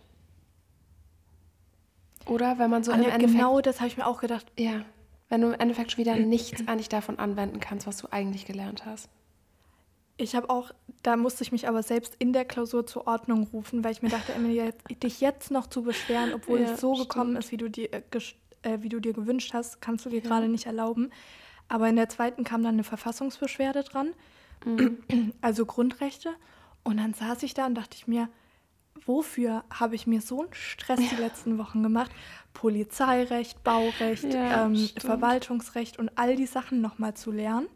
Oder 2.26 2.58
wenn 2.58 2.70
man 2.70 2.82
so 2.82 2.92
Anja, 2.92 3.08
im 3.08 3.14
Endeffekt... 3.14 3.38
Genau 3.38 3.60
das 3.60 3.80
habe 3.80 3.88
ich 3.88 3.96
mir 3.96 4.06
auch 4.06 4.20
gedacht. 4.20 4.46
Ja, 4.58 4.84
wenn 5.28 5.40
du 5.40 5.48
im 5.48 5.60
Endeffekt 5.60 5.92
schon 5.92 6.04
wieder 6.04 6.16
nichts 6.26 6.66
eigentlich 6.66 6.88
davon 6.88 7.18
anwenden 7.18 7.60
kannst, 7.60 7.86
was 7.86 7.98
du 7.98 8.08
eigentlich 8.10 8.46
gelernt 8.46 8.84
hast. 8.84 9.08
Ich 10.18 10.34
habe 10.34 10.48
auch, 10.48 10.72
da 11.02 11.16
musste 11.16 11.42
ich 11.42 11.52
mich 11.52 11.68
aber 11.68 11.82
selbst 11.82 12.16
in 12.18 12.32
der 12.32 12.44
Klausur 12.44 12.86
zur 12.86 13.06
Ordnung 13.06 13.48
rufen, 13.52 13.84
weil 13.84 13.92
ich 13.92 14.00
mir 14.00 14.08
dachte, 14.08 14.32
Emilia, 14.32 14.70
dich 15.02 15.20
jetzt 15.20 15.50
noch 15.50 15.66
zu 15.66 15.82
beschweren, 15.82 16.32
obwohl 16.32 16.60
ja, 16.60 16.72
es 16.72 16.80
so 16.80 16.94
stimmt. 16.94 17.10
gekommen 17.10 17.36
ist, 17.36 17.52
wie 17.52 17.58
du, 17.58 17.68
dir, 17.68 17.92
äh, 17.92 18.02
äh, 18.62 18.78
wie 18.80 18.88
du 18.88 19.00
dir 19.00 19.12
gewünscht 19.12 19.52
hast, 19.52 19.82
kannst 19.82 20.06
du 20.06 20.10
dir 20.10 20.20
ja. 20.20 20.28
gerade 20.28 20.48
nicht 20.48 20.66
erlauben. 20.66 21.10
Aber 21.68 21.88
in 21.88 21.96
der 21.96 22.08
zweiten 22.08 22.44
kam 22.44 22.62
dann 22.62 22.74
eine 22.74 22.84
Verfassungsbeschwerde 22.84 23.82
dran, 23.84 24.14
mhm. 24.64 24.98
also 25.42 25.66
Grundrechte. 25.66 26.30
Und 26.82 26.96
dann 26.98 27.12
saß 27.12 27.42
ich 27.42 27.52
da 27.52 27.66
und 27.66 27.74
dachte 27.74 27.96
ich 27.96 28.06
mir, 28.06 28.28
wofür 29.04 29.64
habe 29.70 29.96
ich 29.96 30.06
mir 30.06 30.20
so 30.20 30.40
einen 30.40 30.54
Stress 30.54 31.00
die 31.10 31.16
letzten 31.16 31.58
Wochen 31.58 31.82
gemacht? 31.82 32.10
Polizeirecht, 32.54 33.62
Baurecht, 33.64 34.32
ja, 34.32 34.64
ähm, 34.64 34.88
Verwaltungsrecht 34.98 35.98
und 35.98 36.10
all 36.16 36.36
die 36.36 36.46
Sachen 36.46 36.80
nochmal 36.80 37.14
zu 37.14 37.32
lernen. 37.32 37.68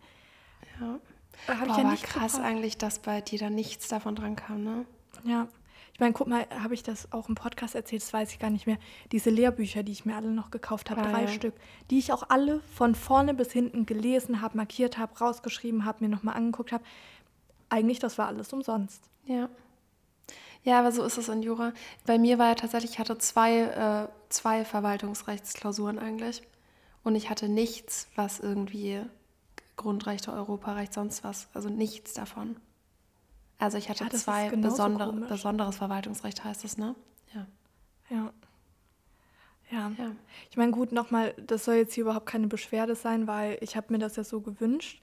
Ja. 0.81 0.99
Habe 1.47 1.71
ich 1.71 1.77
ja 1.77 1.91
nicht 1.91 2.05
krass 2.05 2.33
gebraucht. 2.33 2.49
eigentlich, 2.49 2.79
dass 2.79 2.99
bei 2.99 3.21
dir 3.21 3.39
da 3.39 3.51
nichts 3.51 3.89
davon 3.89 4.15
dran 4.15 4.37
kam, 4.37 4.65
ne? 4.65 4.87
Ja. 5.25 5.49
Ich 5.93 6.01
meine, 6.01 6.15
guck 6.15 6.29
mal, 6.29 6.47
habe 6.63 6.73
ich 6.73 6.83
das 6.83 7.13
auch 7.13 7.29
im 7.29 7.35
Podcast 7.35 7.75
erzählt, 7.75 8.01
das 8.01 8.13
weiß 8.13 8.33
ich 8.33 8.39
gar 8.39 8.49
nicht 8.49 8.67
mehr. 8.67 8.79
Diese 9.13 9.29
Lehrbücher, 9.29 9.83
die 9.83 9.93
ich 9.93 10.07
mir 10.07 10.17
alle 10.17 10.31
noch 10.31 10.51
gekauft 10.51 10.91
habe, 10.91 11.03
ah, 11.03 11.11
drei 11.11 11.23
ja. 11.23 11.29
Stück, 11.29 11.53
die 11.91 11.99
ich 11.99 12.13
auch 12.13 12.31
alle 12.31 12.61
von 12.75 12.95
vorne 12.95 13.35
bis 13.35 13.53
hinten 13.53 13.85
gelesen 13.85 14.41
habe, 14.41 14.57
markiert 14.57 14.97
habe, 14.97 15.19
rausgeschrieben 15.19 15.85
habe, 15.85 16.05
mir 16.05 16.09
nochmal 16.09 16.37
angeguckt 16.37 16.73
habe. 16.73 16.83
Eigentlich, 17.69 17.99
das 17.99 18.17
war 18.17 18.29
alles 18.29 18.51
umsonst. 18.53 19.03
Ja. 19.27 19.51
Ja, 20.63 20.79
aber 20.79 20.93
so 20.93 21.05
ist 21.05 21.19
es 21.19 21.29
in 21.29 21.43
Jura. 21.43 21.73
Bei 22.07 22.19
mir 22.19 22.39
war 22.39 22.49
ja 22.49 22.55
tatsächlich, 22.55 22.93
ich 22.93 22.99
hatte 22.99 23.19
zwei, 23.19 23.61
äh, 23.61 24.09
zwei 24.31 24.65
Verwaltungsrechtsklausuren 24.65 25.99
eigentlich. 25.99 26.43
Und 27.03 27.15
ich 27.15 27.31
hatte 27.31 27.49
nichts, 27.49 28.09
was 28.15 28.41
irgendwie 28.41 29.03
Grundrechte, 29.81 30.33
Europarecht, 30.33 30.93
sonst 30.93 31.25
was. 31.25 31.49
Also 31.55 31.71
nichts 31.71 32.13
davon. 32.13 32.57
Also 33.59 33.79
ich 33.79 33.89
hatte 33.89 34.05
ja, 34.05 34.11
zwei 34.11 34.51
besondere, 34.51 35.13
besonderes 35.13 35.77
Verwaltungsrecht, 35.77 36.45
heißt 36.45 36.65
es, 36.65 36.79
ne? 36.79 36.95
Ja. 37.35 37.47
Ja. 38.11 38.33
Ja. 39.71 39.93
ja. 39.99 40.13
Ich 40.51 40.57
meine, 40.57 40.73
gut, 40.73 40.93
nochmal, 40.93 41.35
das 41.39 41.65
soll 41.65 41.77
jetzt 41.77 41.95
hier 41.95 42.03
überhaupt 42.03 42.27
keine 42.27 42.47
Beschwerde 42.47 42.95
sein, 42.95 43.27
weil 43.27 43.59
ich 43.61 43.77
habe 43.77 43.93
mir 43.93 43.99
das 43.99 44.17
ja 44.17 44.25
so 44.25 44.41
gewünscht. 44.41 45.03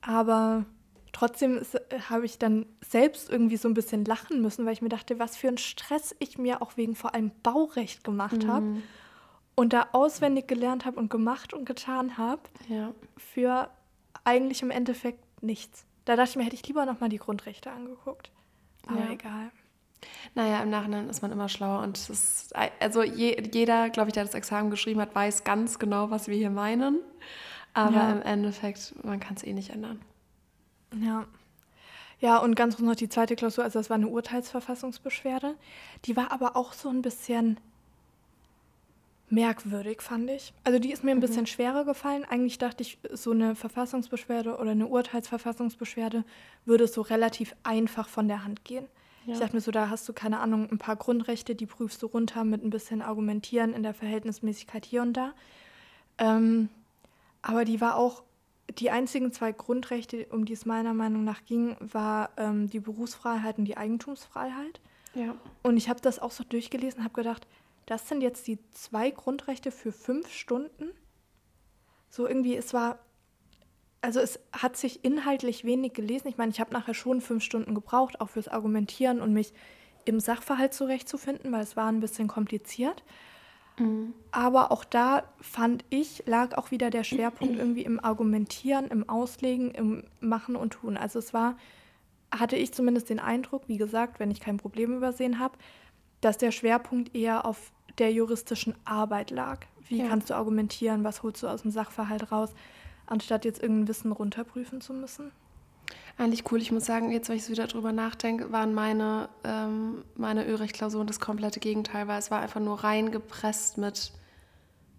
Aber 0.00 0.64
trotzdem 1.12 1.60
habe 2.08 2.24
ich 2.26 2.38
dann 2.38 2.66
selbst 2.80 3.30
irgendwie 3.30 3.56
so 3.56 3.68
ein 3.68 3.74
bisschen 3.74 4.04
lachen 4.04 4.42
müssen, 4.42 4.66
weil 4.66 4.72
ich 4.72 4.82
mir 4.82 4.88
dachte, 4.88 5.18
was 5.18 5.36
für 5.36 5.48
ein 5.48 5.58
Stress 5.58 6.14
ich 6.18 6.38
mir 6.38 6.62
auch 6.62 6.76
wegen 6.76 6.94
vor 6.94 7.14
allem 7.14 7.30
Baurecht 7.42 8.04
gemacht 8.04 8.44
mhm. 8.44 8.48
habe. 8.48 8.66
Und 9.56 9.72
da 9.72 9.88
auswendig 9.92 10.46
gelernt 10.46 10.84
habe 10.84 10.98
und 10.98 11.10
gemacht 11.10 11.52
und 11.52 11.64
getan 11.64 12.16
habe, 12.18 12.42
Ja. 12.68 12.92
für 13.16 13.68
eigentlich 14.24 14.62
im 14.62 14.70
Endeffekt 14.70 15.18
nichts. 15.42 15.84
Da 16.04 16.14
dachte 16.14 16.30
ich 16.30 16.36
mir, 16.36 16.44
hätte 16.44 16.54
ich 16.54 16.66
lieber 16.68 16.86
nochmal 16.86 17.08
die 17.08 17.18
Grundrechte 17.18 17.70
angeguckt. 17.70 18.30
Aber 18.86 19.00
Ja. 19.00 19.10
egal. 19.10 19.50
Naja, 20.34 20.62
im 20.62 20.70
Nachhinein 20.70 21.08
ist 21.08 21.22
man 21.22 21.32
immer 21.32 21.48
schlauer 21.48 21.82
und 21.82 21.96
es 21.96 22.10
ist, 22.10 22.54
also 22.80 23.02
je, 23.02 23.40
jeder, 23.52 23.88
glaube 23.90 24.10
ich, 24.10 24.14
der 24.14 24.24
das 24.24 24.34
Examen 24.34 24.70
geschrieben 24.70 25.00
hat, 25.00 25.14
weiß 25.14 25.42
ganz 25.42 25.78
genau, 25.78 26.10
was 26.10 26.28
wir 26.28 26.36
hier 26.36 26.50
meinen. 26.50 27.00
Aber 27.72 27.92
Ja. 27.96 28.12
im 28.12 28.22
Endeffekt, 28.22 28.94
man 29.04 29.18
kann 29.20 29.34
es 29.36 29.42
eh 29.42 29.52
nicht 29.52 29.70
ändern. 29.70 30.00
Ja. 30.94 31.24
Ja, 32.20 32.38
und 32.38 32.54
ganz 32.54 32.76
kurz 32.76 32.86
noch 32.86 32.94
die 32.94 33.08
zweite 33.08 33.36
Klausur, 33.36 33.64
also 33.64 33.78
das 33.78 33.90
war 33.90 33.96
eine 33.96 34.08
Urteilsverfassungsbeschwerde. 34.08 35.56
Die 36.04 36.16
war 36.16 36.30
aber 36.32 36.56
auch 36.56 36.72
so 36.72 36.88
ein 36.88 37.02
bisschen 37.02 37.58
merkwürdig, 39.28 40.00
fand 40.02 40.30
ich. 40.30 40.52
Also 40.64 40.78
die 40.78 40.92
ist 40.92 41.02
mir 41.04 41.10
ein 41.10 41.20
bisschen 41.20 41.46
schwerer 41.46 41.84
gefallen. 41.84 42.24
Eigentlich 42.24 42.58
dachte 42.58 42.82
ich, 42.82 42.98
so 43.12 43.32
eine 43.32 43.54
Verfassungsbeschwerde 43.56 44.56
oder 44.58 44.70
eine 44.70 44.86
Urteilsverfassungsbeschwerde 44.86 46.24
würde 46.64 46.86
so 46.86 47.00
relativ 47.02 47.54
einfach 47.62 48.08
von 48.08 48.28
der 48.28 48.44
Hand 48.44 48.64
gehen. 48.64 48.86
Ich 49.26 49.34
Ja. 49.34 49.40
dachte 49.40 49.56
mir 49.56 49.60
so, 49.60 49.72
da 49.72 49.90
hast 49.90 50.08
du, 50.08 50.12
keine 50.12 50.38
Ahnung, 50.38 50.68
ein 50.70 50.78
paar 50.78 50.94
Grundrechte, 50.94 51.56
die 51.56 51.66
prüfst 51.66 52.00
du 52.02 52.06
runter 52.06 52.44
mit 52.44 52.62
ein 52.64 52.70
bisschen 52.70 53.02
Argumentieren 53.02 53.72
in 53.74 53.82
der 53.82 53.94
Verhältnismäßigkeit 53.94 54.84
hier 54.84 55.02
und 55.02 55.14
da. 55.14 55.32
Ähm, 56.18 56.68
aber 57.42 57.64
die 57.64 57.80
war 57.80 57.96
auch, 57.96 58.22
die 58.78 58.90
einzigen 58.90 59.32
zwei 59.32 59.52
Grundrechte, 59.52 60.26
um 60.30 60.44
die 60.44 60.52
es 60.52 60.66
meiner 60.66 60.94
Meinung 60.94 61.24
nach 61.24 61.44
ging, 61.44 61.76
war 61.80 62.30
ähm, 62.36 62.68
die 62.70 62.80
Berufsfreiheit 62.80 63.58
und 63.58 63.64
die 63.64 63.76
Eigentumsfreiheit. 63.76 64.80
Ja. 65.14 65.34
Und 65.62 65.76
ich 65.76 65.88
habe 65.88 66.00
das 66.00 66.18
auch 66.20 66.30
so 66.30 66.44
durchgelesen, 66.44 67.02
habe 67.02 67.14
gedacht, 67.14 67.46
das 67.86 68.08
sind 68.08 68.20
jetzt 68.20 68.46
die 68.46 68.58
zwei 68.72 69.10
Grundrechte 69.10 69.70
für 69.70 69.92
fünf 69.92 70.32
Stunden. 70.32 70.90
So 72.10 72.26
irgendwie, 72.26 72.56
es 72.56 72.74
war, 72.74 72.98
also 74.00 74.20
es 74.20 74.40
hat 74.52 74.76
sich 74.76 75.04
inhaltlich 75.04 75.64
wenig 75.64 75.92
gelesen. 75.94 76.28
Ich 76.28 76.36
meine, 76.36 76.50
ich 76.50 76.60
habe 76.60 76.72
nachher 76.72 76.94
schon 76.94 77.20
fünf 77.20 77.42
Stunden 77.42 77.74
gebraucht, 77.74 78.20
auch 78.20 78.30
fürs 78.30 78.48
Argumentieren 78.48 79.20
und 79.20 79.32
mich 79.32 79.52
im 80.04 80.20
Sachverhalt 80.20 80.74
zurechtzufinden, 80.74 81.52
weil 81.52 81.62
es 81.62 81.76
war 81.76 81.86
ein 81.86 82.00
bisschen 82.00 82.28
kompliziert. 82.28 83.02
Aber 84.30 84.72
auch 84.72 84.84
da 84.84 85.24
fand 85.40 85.84
ich, 85.90 86.22
lag 86.26 86.56
auch 86.56 86.70
wieder 86.70 86.90
der 86.90 87.04
Schwerpunkt 87.04 87.58
irgendwie 87.58 87.82
im 87.82 88.02
Argumentieren, 88.02 88.88
im 88.88 89.08
Auslegen, 89.08 89.70
im 89.72 90.04
Machen 90.20 90.56
und 90.56 90.70
Tun. 90.70 90.96
Also 90.96 91.18
es 91.18 91.34
war, 91.34 91.58
hatte 92.30 92.56
ich 92.56 92.72
zumindest 92.72 93.10
den 93.10 93.20
Eindruck, 93.20 93.64
wie 93.66 93.76
gesagt, 93.76 94.18
wenn 94.18 94.30
ich 94.30 94.40
kein 94.40 94.56
Problem 94.56 94.96
übersehen 94.96 95.38
habe, 95.38 95.58
dass 96.22 96.38
der 96.38 96.52
Schwerpunkt 96.52 97.14
eher 97.14 97.44
auf 97.44 97.72
der 97.98 98.12
juristischen 98.12 98.74
Arbeit 98.84 99.30
lag. 99.30 99.60
Wie 99.88 99.98
Ja. 100.00 100.08
kannst 100.08 100.30
du 100.30 100.34
argumentieren, 100.34 101.04
was 101.04 101.22
holst 101.22 101.42
du 101.42 101.48
aus 101.48 101.62
dem 101.62 101.70
Sachverhalt 101.70 102.30
raus, 102.32 102.50
anstatt 103.06 103.44
jetzt 103.44 103.62
irgendein 103.62 103.88
Wissen 103.88 104.12
runterprüfen 104.12 104.80
zu 104.80 104.92
müssen? 104.92 105.30
Eigentlich 106.18 106.50
cool. 106.50 106.60
Ich 106.60 106.72
muss 106.72 106.86
sagen, 106.86 107.10
jetzt, 107.12 107.28
wenn 107.28 107.36
ich 107.36 107.44
so 107.44 107.52
wieder 107.52 107.66
drüber 107.66 107.92
nachdenke, 107.92 108.50
waren 108.50 108.74
meine, 108.74 109.28
ähm, 109.44 110.02
meine 110.16 110.46
Örecht-Klausuren 110.46 111.06
das 111.06 111.20
komplette 111.20 111.60
Gegenteil, 111.60 112.08
weil 112.08 112.18
es 112.18 112.30
war 112.30 112.40
einfach 112.40 112.60
nur 112.60 112.82
reingepresst 112.82 113.76
mit, 113.78 114.12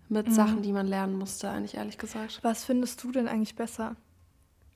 mit 0.10 0.32
Sachen, 0.34 0.62
die 0.62 0.72
man 0.72 0.88
lernen 0.88 1.18
musste, 1.18 1.50
eigentlich 1.50 1.76
ehrlich 1.76 1.98
gesagt. 1.98 2.40
Was 2.44 2.64
findest 2.64 3.04
du 3.04 3.12
denn 3.12 3.28
eigentlich 3.28 3.56
besser? 3.56 3.96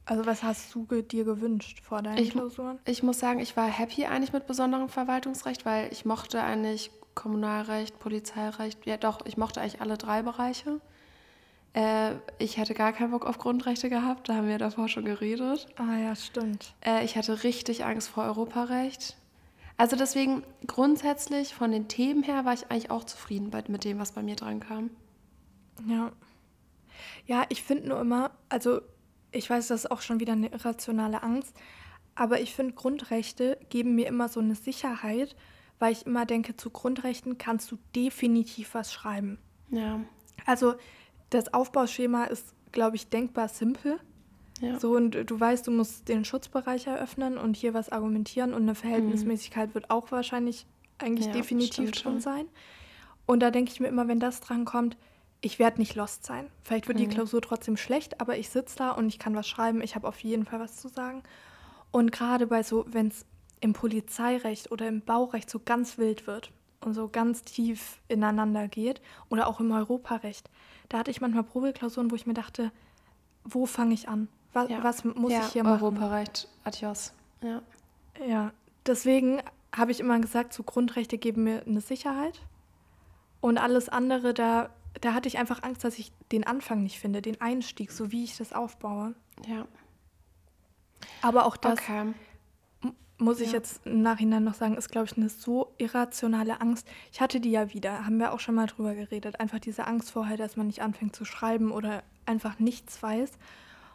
Also 0.05 0.25
was 0.25 0.41
hast 0.43 0.73
du 0.73 0.85
dir 1.03 1.23
gewünscht 1.23 1.79
vor 1.83 2.01
deinen 2.01 2.17
Ich- 2.17 2.31
Klausuren? 2.31 2.79
Ich 2.85 3.03
muss 3.03 3.19
sagen, 3.19 3.39
ich 3.39 3.55
war 3.55 3.67
happy 3.67 4.05
eigentlich 4.05 4.33
mit 4.33 4.47
besonderem 4.47 4.89
Verwaltungsrecht, 4.89 5.63
weil 5.65 5.89
ich 5.93 6.05
mochte 6.05 6.41
eigentlich 6.43 6.89
Kommunalrecht, 7.15 8.00
Polizeirecht, 8.00 8.86
ja 8.86 8.98
doch, 8.98 9.25
ich 9.25 9.38
mochte 9.38 9.62
eigentlich 9.62 9.82
alle 9.82 9.98
drei 9.98 10.22
Bereiche. 10.22 10.80
Äh, 11.74 12.15
ich 12.38 12.58
hätte 12.58 12.74
gar 12.74 12.94
keinen 12.94 13.12
Bock 13.12 13.25
auf 13.25 13.38
Grundrechte 13.38 13.89
gehabt, 13.89 14.30
da 14.30 14.36
haben 14.36 14.48
wir 14.48 14.58
davor 14.58 14.88
schon 14.88 15.06
geredet. 15.06 15.68
Ah 15.77 15.98
ja, 15.98 16.15
stimmt. 16.15 16.74
Äh, 16.86 17.06
ich 17.06 17.15
hatte 17.15 17.44
richtig 17.44 17.86
Angst 17.86 18.10
vor 18.10 18.25
Europarecht. 18.25 19.18
Also 19.77 19.96
deswegen 19.96 20.44
grundsätzlich 20.68 21.53
von 21.53 21.72
den 21.72 21.88
Themen 21.88 22.24
her 22.24 22.46
war 22.46 22.53
ich 22.53 22.70
eigentlich 22.70 22.91
auch 22.91 23.03
zufrieden 23.03 23.50
bei, 23.50 23.63
mit 23.68 23.84
dem, 23.84 24.00
was 24.00 24.12
bei 24.12 24.22
mir 24.22 24.36
dran 24.36 24.60
kam. 24.60 24.89
Ja. 25.88 26.12
Ja, 27.25 27.46
ich 27.50 27.63
finde 27.63 27.89
nur 27.89 28.00
immer, 28.00 28.32
also 28.50 28.82
ich 29.32 29.50
weiß, 29.50 29.70
das 29.70 29.86
ist 29.86 29.91
auch 29.91 30.01
schon 30.01 30.20
wieder 30.20 30.34
eine 30.34 30.51
irrationale 30.51 31.24
Angst, 31.24 31.56
aber 32.15 32.41
ich 32.41 32.53
finde, 32.53 32.74
Grundrechte 32.74 33.58
geben 33.70 33.96
mir 33.96 34.08
immer 34.08 34.27
so 34.27 34.39
eine 34.39 34.56
Sicherheit, 34.56 35.36
weil 35.81 35.91
ich 35.91 36.05
immer 36.05 36.25
denke, 36.25 36.55
zu 36.55 36.69
Grundrechten 36.69 37.38
kannst 37.38 37.71
du 37.71 37.77
definitiv 37.95 38.73
was 38.75 38.93
schreiben. 38.93 39.38
Ja, 39.69 40.00
Also 40.45 40.75
das 41.29 41.53
Aufbauschema 41.53 42.25
ist, 42.25 42.53
glaube 42.71 42.95
ich, 42.95 43.09
denkbar 43.09 43.47
simpel. 43.50 44.00
ja. 44.59 44.79
So, 44.79 44.91
und 44.95 45.11
du 45.29 45.39
weißt, 45.39 45.65
du 45.67 45.71
musst 45.71 46.07
den 46.07 46.23
Schutzbereich 46.23 46.88
eröffnen 46.88 47.38
und 47.38 47.55
hier 47.57 47.73
was 47.73 47.89
argumentieren 47.89 48.53
und 48.53 48.61
eine 48.63 48.75
Verhältnismäßigkeit 48.75 49.73
wird 49.73 49.89
auch 49.89 50.11
wahrscheinlich 50.11 50.65
eigentlich 51.00 51.27
Ja, 51.27 51.33
definitiv 51.33 51.95
schon. 51.95 52.19
sein. 52.21 52.45
Und 53.25 53.39
da 53.41 53.50
denke 53.50 53.71
ich 53.71 53.79
mir 53.79 53.88
immer, 53.88 54.07
wenn 54.07 54.19
das 54.19 54.39
dran 54.41 54.65
kommt, 54.65 54.97
ich 55.43 55.57
werde 55.57 55.79
nicht 55.79 55.95
lost 55.95 56.23
sein. 56.25 56.47
Vielleicht 56.61 56.88
wird 56.88 57.00
die 57.00 57.07
Mhm. 57.07 57.11
Klausur 57.11 57.41
trotzdem 57.41 57.75
schlecht, 57.77 58.21
aber 58.21 58.38
ich 58.38 58.50
sitze 58.50 58.75
da 58.77 58.91
und 58.91 59.07
ich 59.07 59.17
kann 59.17 59.33
was 59.35 59.47
schreiben. 59.47 59.81
Ich 59.81 59.95
habe 59.95 60.07
auf 60.07 60.19
jeden 60.19 60.45
Fall 60.45 60.59
was 60.59 60.77
zu 60.77 60.88
sagen. 60.89 61.23
Und 61.89 62.11
gerade 62.11 62.45
bei 62.45 62.61
so, 62.61 62.85
wenn 62.88 63.07
es 63.07 63.25
im 63.62 63.74
Polizeirecht 63.74 64.72
oder 64.72 64.88
im 64.88 65.01
Baurecht 65.01 65.50
so 65.50 65.60
ganz 65.63 65.98
wild 65.98 66.27
wird 66.27 66.51
und 66.82 66.94
so 66.94 67.08
ganz 67.08 67.44
tief 67.44 68.01
ineinander 68.08 68.68
geht 68.68 69.01
oder 69.30 69.48
auch 69.48 69.60
im 69.60 69.72
Europarecht, 69.72 70.50
da 70.89 70.98
hatte 70.98 71.12
ich 71.12 71.22
manchmal 71.22 71.44
Probeklausuren, 71.44 72.12
wo 72.12 72.15
ich 72.15 72.25
mir 72.25 72.34
dachte, 72.34 72.72
wo 73.44 73.65
fange 73.65 73.94
ich 73.94 74.10
an? 74.10 74.27
Was, 74.53 74.70
Ja. 74.70 74.84
was 74.84 75.06
muss 75.06 75.32
ja, 75.32 75.39
ich 75.41 75.53
hier 75.53 75.63
machen? 75.63 75.82
Europarecht, 75.82 76.50
adios. 76.63 77.13
Ja. 77.41 77.62
Ja, 78.27 78.51
deswegen 78.86 79.41
habe 79.74 79.91
ich 79.91 80.00
immer 80.00 80.20
gesagt, 80.20 80.53
so 80.53 80.63
Grundrechte 80.63 81.18
geben 81.18 81.44
mir 81.46 81.63
eine 81.65 81.82
Sicherheit. 81.82 82.41
Und 83.39 83.58
alles 83.58 83.89
andere, 83.89 84.34
da, 84.34 84.70
da 85.00 85.13
hatte 85.13 85.27
ich 85.27 85.38
einfach 85.38 85.63
Angst, 85.63 85.84
dass 85.84 85.98
ich 85.98 86.12
den 86.32 86.46
Anfang 86.46 86.84
nicht 86.84 87.00
finde, 87.00 87.22
den 87.22 87.39
Einstieg, 87.41 87.91
so 87.91 88.12
wie 88.12 88.24
ich 88.24 88.38
das 88.38 88.53
aufbaue. 88.53 89.15
Ja. 89.48 89.65
Aber 91.22 91.46
auch 91.46 91.58
das, 91.58 91.80
okay. 91.80 92.13
Muss 93.21 93.39
ich 93.39 93.51
Ja. 93.51 93.57
jetzt 93.59 93.85
im 93.85 94.01
Nachhinein 94.01 94.43
noch 94.43 94.55
sagen, 94.55 94.75
ist, 94.75 94.89
glaube 94.89 95.05
ich, 95.05 95.15
eine 95.15 95.29
so 95.29 95.73
irrationale 95.77 96.59
Angst. 96.59 96.87
Ich 97.11 97.21
hatte 97.21 97.39
die 97.39 97.51
ja 97.51 97.73
wieder, 97.73 98.05
haben 98.05 98.17
wir 98.17 98.33
auch 98.33 98.39
schon 98.39 98.55
mal 98.55 98.67
drüber 98.67 98.95
geredet. 98.95 99.39
Einfach 99.39 99.59
diese 99.59 99.87
Angst 99.87 100.11
vorher, 100.11 100.37
dass 100.37 100.57
man 100.57 100.67
nicht 100.67 100.81
anfängt 100.81 101.15
zu 101.15 101.23
schreiben 101.23 101.71
oder 101.71 102.03
einfach 102.25 102.59
nichts 102.59 103.01
weiß. 103.01 103.31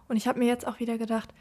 Und 0.09 0.17
ich 0.17 0.29
habe 0.29 0.39
mir 0.39 0.47
jetzt 0.47 0.67
auch 0.67 0.79
wieder 0.81 0.97
gedacht, 0.99 1.35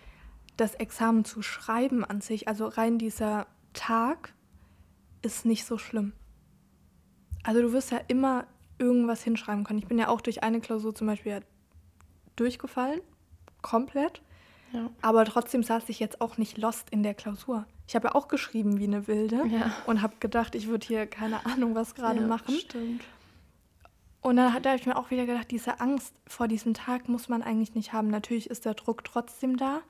das 0.57 0.75
Examen 0.75 1.25
zu 1.25 1.41
schreiben 1.41 2.03
an 2.03 2.21
sich, 2.21 2.47
also 2.47 2.67
rein 2.67 2.97
dieser 2.97 3.47
Tag, 3.73 4.33
ist 5.21 5.45
nicht 5.45 5.65
so 5.65 5.77
schlimm. 5.77 6.13
Also 7.43 7.61
du 7.61 7.71
wirst 7.73 7.91
ja 7.91 7.99
immer 8.07 8.45
irgendwas 8.79 9.23
hinschreiben 9.23 9.63
können. 9.63 9.79
Ich 9.79 9.87
bin 9.87 9.99
ja 9.99 10.07
auch 10.07 10.21
durch 10.21 10.43
eine 10.43 10.61
Klausur 10.61 10.95
zum 10.95 11.07
Beispiel 11.07 11.31
ja 11.33 11.39
durchgefallen, 12.35 13.01
komplett. 13.61 14.21
Ja. 14.73 14.89
Aber 15.01 15.25
trotzdem 15.25 15.63
saß 15.63 15.87
ich 15.89 15.99
jetzt 15.99 16.21
auch 16.21 16.37
nicht 16.37 16.57
lost 16.57 16.89
in 16.89 17.03
der 17.03 17.13
Klausur. 17.13 17.65
Ich 17.87 17.95
habe 17.95 18.07
ja 18.07 18.15
auch 18.15 18.27
geschrieben 18.27 18.79
wie 18.79 18.85
eine 18.85 19.07
Wilde 19.07 19.43
Ja. 19.47 19.75
und 19.85 20.01
habe 20.01 20.15
gedacht, 20.19 20.55
ich 20.55 20.67
würde 20.67 20.85
hier 20.87 21.05
keine 21.07 21.45
Ahnung 21.45 21.75
was 21.75 21.93
gerade 21.95 22.21
ja, 22.21 22.27
machen. 22.27 22.55
Stimmt. 22.55 23.03
Und 24.21 24.37
dann 24.37 24.53
habe 24.53 24.75
ich 24.75 24.87
mir 24.87 24.97
auch 24.97 25.11
wieder 25.11 25.27
gedacht, 25.27 25.51
diese 25.51 25.79
Angst 25.79 26.15
vor 26.25 26.47
diesem 26.47 26.73
Tag 26.73 27.07
muss 27.09 27.29
man 27.29 27.43
eigentlich 27.43 27.75
nicht 27.75 27.93
haben. 27.93 28.07
Natürlich 28.07 28.49
ist 28.49 28.65
der 28.65 28.73
Druck 28.73 29.03
trotzdem 29.03 29.55
da, 29.55 29.81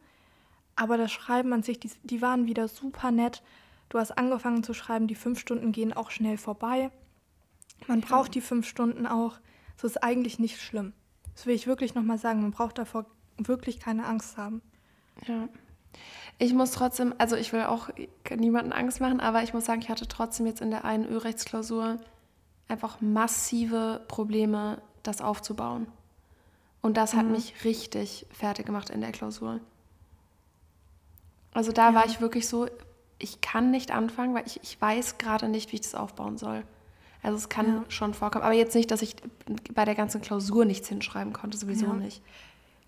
aber 0.75 0.97
das 0.97 1.11
Schreiben 1.13 1.53
an 1.53 1.63
sich, 1.63 1.79
die, 1.79 1.89
die 2.03 2.21
waren 2.21 2.45
wieder 2.45 2.67
super 2.67 3.11
nett. 3.11 3.41
Du 3.87 3.97
hast 3.97 4.11
angefangen 4.11 4.61
zu 4.63 4.73
schreiben, 4.73 5.07
die 5.07 5.15
fünf 5.15 5.39
Stunden 5.39 5.71
gehen 5.71 5.93
auch 5.93 6.11
schnell 6.11 6.37
vorbei. 6.37 6.91
Man 7.87 8.01
Ja. 8.01 8.07
braucht 8.07 8.35
die 8.35 8.41
fünf 8.41 8.67
Stunden 8.67 9.05
auch. 9.07 9.37
So 9.77 9.87
ist 9.87 10.03
eigentlich 10.03 10.37
nicht 10.37 10.59
schlimm. 10.59 10.91
Das 11.33 11.45
will 11.45 11.55
ich 11.55 11.67
wirklich 11.67 11.95
nochmal 11.95 12.17
sagen. 12.17 12.41
Man 12.41 12.51
braucht 12.51 12.77
davor 12.77 13.05
wirklich 13.37 13.79
keine 13.79 14.05
Angst 14.05 14.35
haben. 14.37 14.61
Ja. 15.27 15.47
Ich 16.37 16.53
muss 16.53 16.71
trotzdem, 16.71 17.13
also 17.17 17.35
ich 17.37 17.53
will 17.53 17.63
auch 17.63 17.89
niemanden 18.35 18.73
Angst 18.73 18.99
machen, 18.99 19.19
aber 19.21 19.43
ich 19.43 19.53
muss 19.53 19.65
sagen, 19.65 19.81
ich 19.81 19.89
hatte 19.89 20.07
trotzdem 20.07 20.45
jetzt 20.47 20.61
in 20.61 20.69
der 20.69 20.83
einen 20.83 21.05
Ölrechtsklausur 21.05 21.97
einfach 22.67 22.99
massive 22.99 24.01
Probleme, 24.07 24.81
das 25.03 25.21
aufzubauen. 25.21 25.87
Und 26.81 26.97
das 26.97 27.13
hat 27.13 27.25
Mhm. 27.25 27.31
mich 27.33 27.63
richtig 27.63 28.25
fertig 28.31 28.65
gemacht 28.65 28.89
in 28.89 29.01
der 29.01 29.11
Klausur. 29.11 29.59
Also 31.53 31.71
da 31.71 31.93
war 31.93 32.05
Ja. 32.05 32.11
ich 32.11 32.19
wirklich 32.21 32.47
so, 32.47 32.67
ich 33.17 33.39
kann 33.41 33.71
nicht 33.71 33.91
anfangen, 33.91 34.33
weil 34.35 34.45
ich, 34.45 34.59
ich 34.61 34.79
weiß 34.81 35.17
gerade 35.17 35.47
nicht, 35.47 35.71
wie 35.71 35.75
ich 35.75 35.81
das 35.81 35.95
aufbauen 35.95 36.37
soll. 36.37 36.63
Also 37.23 37.37
es 37.37 37.49
kann 37.49 37.67
Ja. 37.67 37.83
schon 37.87 38.13
vorkommen, 38.13 38.43
aber 38.43 38.53
jetzt 38.53 38.75
nicht, 38.75 38.91
dass 38.91 39.01
ich 39.01 39.15
bei 39.73 39.85
der 39.85 39.95
ganzen 39.95 40.21
Klausur 40.21 40.65
nichts 40.65 40.89
hinschreiben 40.89 41.33
konnte, 41.33 41.57
sowieso 41.57 41.87
Ja. 41.87 41.93
nicht. 41.93 42.21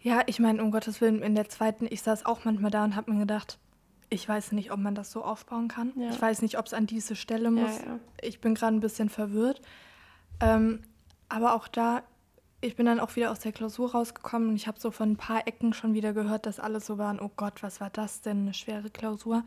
Ja, 0.08 0.22
ich 0.26 0.40
meine, 0.40 0.64
um 0.64 0.72
Gottes 0.72 1.02
Willen, 1.02 1.22
in 1.22 1.36
der 1.36 1.50
zweiten, 1.50 1.86
ich 1.90 2.02
saß 2.02 2.26
auch 2.26 2.46
manchmal 2.46 2.72
da 2.72 2.86
und 2.86 2.96
habe 2.96 3.12
mir 3.12 3.20
gedacht, 3.20 3.60
ich 4.10 4.28
weiß 4.28 4.54
nicht, 4.54 4.72
ob 4.72 4.80
man 4.80 4.96
das 4.96 5.12
so 5.12 5.22
aufbauen 5.22 5.68
kann. 5.68 5.92
Ja. 5.98 6.10
Ich 6.12 6.22
weiß 6.22 6.42
nicht, 6.42 6.58
ob 6.58 6.66
es 6.66 6.74
an 6.74 6.88
diese 6.88 7.18
Stelle 7.18 7.52
muss. 7.52 7.80
Ja, 7.80 7.86
ja. 7.86 8.00
Ich 8.22 8.40
bin 8.40 8.56
gerade 8.56 8.78
ein 8.78 8.80
bisschen 8.80 9.10
verwirrt. 9.10 9.62
Ähm, 10.40 10.82
Aber 11.28 11.56
auch 11.56 11.68
da, 11.68 12.04
ich 12.62 12.78
bin 12.78 12.86
dann 12.86 13.02
auch 13.02 13.18
wieder 13.18 13.32
aus 13.32 13.40
der 13.40 13.52
Klausur 13.52 13.92
rausgekommen 13.92 14.48
und 14.48 14.56
ich 14.56 14.66
habe 14.68 14.80
so 14.80 14.92
von 14.92 15.12
ein 15.12 15.18
paar 15.18 15.46
Ecken 15.46 15.74
schon 15.74 15.94
wieder 15.94 16.14
gehört, 16.14 16.46
dass 16.46 16.62
alle 16.62 16.80
so 16.80 16.98
waren, 16.98 17.20
oh 17.20 17.32
Gott, 17.36 17.62
was 17.62 17.82
war 17.82 17.90
das 17.90 18.22
denn, 18.22 18.44
eine 18.44 18.54
schwere 18.54 18.90
Klausur. 18.90 19.44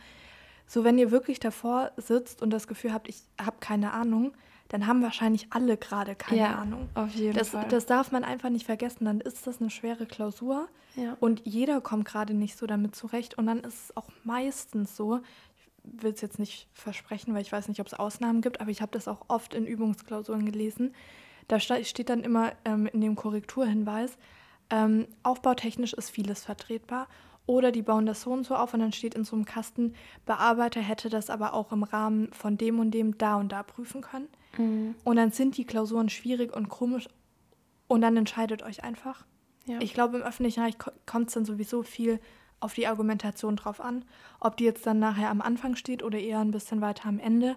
So, 0.67 0.85
wenn 0.85 0.99
ihr 0.99 1.11
wirklich 1.11 1.41
davor 1.41 1.93
sitzt 1.97 2.43
und 2.43 2.51
das 2.51 2.69
Gefühl 2.69 2.93
habt, 2.93 3.09
ich 3.09 3.23
habe 3.41 3.57
keine 3.61 3.95
Ahnung, 3.95 4.33
dann 4.71 4.87
haben 4.87 5.03
wahrscheinlich 5.03 5.49
alle 5.51 5.77
gerade 5.77 6.15
keine 6.15 6.41
ja, 6.41 6.55
Ahnung. 6.55 6.89
Auf 6.95 7.13
jeden 7.15 7.37
das, 7.37 7.51
Fall. 7.51 7.67
Das 7.69 7.87
darf 7.87 8.13
man 8.13 8.23
einfach 8.23 8.51
nicht 8.51 8.67
vergessen. 8.67 9.05
Dann 9.05 9.21
ist 9.21 9.49
das 9.49 9.61
eine 9.61 9.69
schwere 9.69 10.07
Klausur 10.07 10.69
ja. 10.95 11.17
und 11.19 11.43
jeder 11.45 11.81
kommt 11.81 12.05
gerade 12.05 12.35
nicht 12.35 12.57
so 12.57 12.67
damit 12.69 12.95
zurecht. 12.95 13.37
Und 13.37 13.47
dann 13.47 13.61
ist 13.61 13.85
es 13.85 13.97
auch 13.97 14.09
meistens 14.23 14.97
so, 14.97 15.21
ich 15.57 15.71
will 16.03 16.13
es 16.13 16.21
jetzt 16.21 16.39
nicht 16.39 16.69
versprechen, 16.73 17.35
weil 17.35 17.43
ich 17.43 17.51
weiß 17.51 17.67
nicht, 17.67 17.81
ob 17.81 17.89
es 17.89 17.95
Ausnahmen 17.95 18.43
gibt, 18.43 18.61
aber 18.61 18.71
ich 18.71 18.81
habe 18.81 18.93
das 18.93 19.09
auch 19.09 19.23
oft 19.27 19.55
in 19.55 19.67
Übungsklausuren 19.67 20.47
gelesen. 20.47 20.95
Da 21.49 21.59
steht 21.59 22.09
dann 22.09 22.23
immer 22.23 22.53
ähm, 22.65 22.87
in 22.87 23.01
dem 23.01 23.17
Korrekturhinweis, 23.17 24.17
ähm, 24.71 25.09
aufbautechnisch 25.25 25.95
ist 25.95 26.11
vieles 26.11 26.45
vertretbar 26.45 27.09
oder 27.47 27.73
die 27.73 27.83
bauen 27.83 28.07
das 28.07 28.23
so 28.23 28.31
und 28.31 28.47
so 28.47 28.55
auf 28.55 28.73
und 28.73 28.79
dann 28.79 28.93
steht 28.93 29.17
in 29.17 29.25
so 29.25 29.35
einem 29.35 29.47
Kasten, 29.47 29.95
Bearbeiter 30.27 30.81
hätte 30.81 31.09
das 31.09 31.29
aber 31.29 31.55
auch 31.55 31.73
im 31.73 31.83
Rahmen 31.83 32.33
von 32.33 32.57
dem 32.57 32.79
und 32.79 32.93
dem 32.93 33.19
da 33.19 33.35
und 33.35 33.51
da 33.51 33.65
prüfen 33.65 34.01
können. 34.01 34.29
Mhm. 34.59 34.95
Und 35.05 35.17
dann 35.17 35.33
sind 35.33 35.57
die 35.57 35.65
Klausuren 35.65 36.09
schwierig 36.09 36.55
und 36.55 36.69
komisch 36.69 37.09
und 37.89 38.01
dann 38.01 38.17
entscheidet 38.17 38.63
euch 38.63 38.85
einfach. 38.85 39.25
Ja. 39.67 39.81
Ich 39.81 39.95
glaube, 39.95 40.19
im 40.19 40.23
öffentlichen 40.23 40.63
Recht 40.63 40.79
kommt 41.07 41.29
es 41.29 41.35
dann 41.35 41.45
sowieso 41.45 41.83
viel 41.83 42.21
auf 42.61 42.75
die 42.75 42.87
Argumentation 42.87 43.57
drauf 43.57 43.81
an. 43.81 44.05
Ob 44.39 44.57
die 44.57 44.65
jetzt 44.65 44.87
dann 44.87 44.99
nachher 44.99 45.31
am 45.31 45.41
Anfang 45.41 45.77
steht 45.77 46.03
oder 46.03 46.19
eher 46.19 46.41
ein 46.41 46.51
bisschen 46.51 46.81
weiter 46.81 47.09
am 47.09 47.19
Ende, 47.19 47.57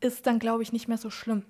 ist 0.00 0.26
dann, 0.26 0.38
glaube 0.38 0.62
ich, 0.62 0.72
nicht 0.72 0.88
mehr 0.88 0.98
so 0.98 1.10
schlimm. 1.10 1.44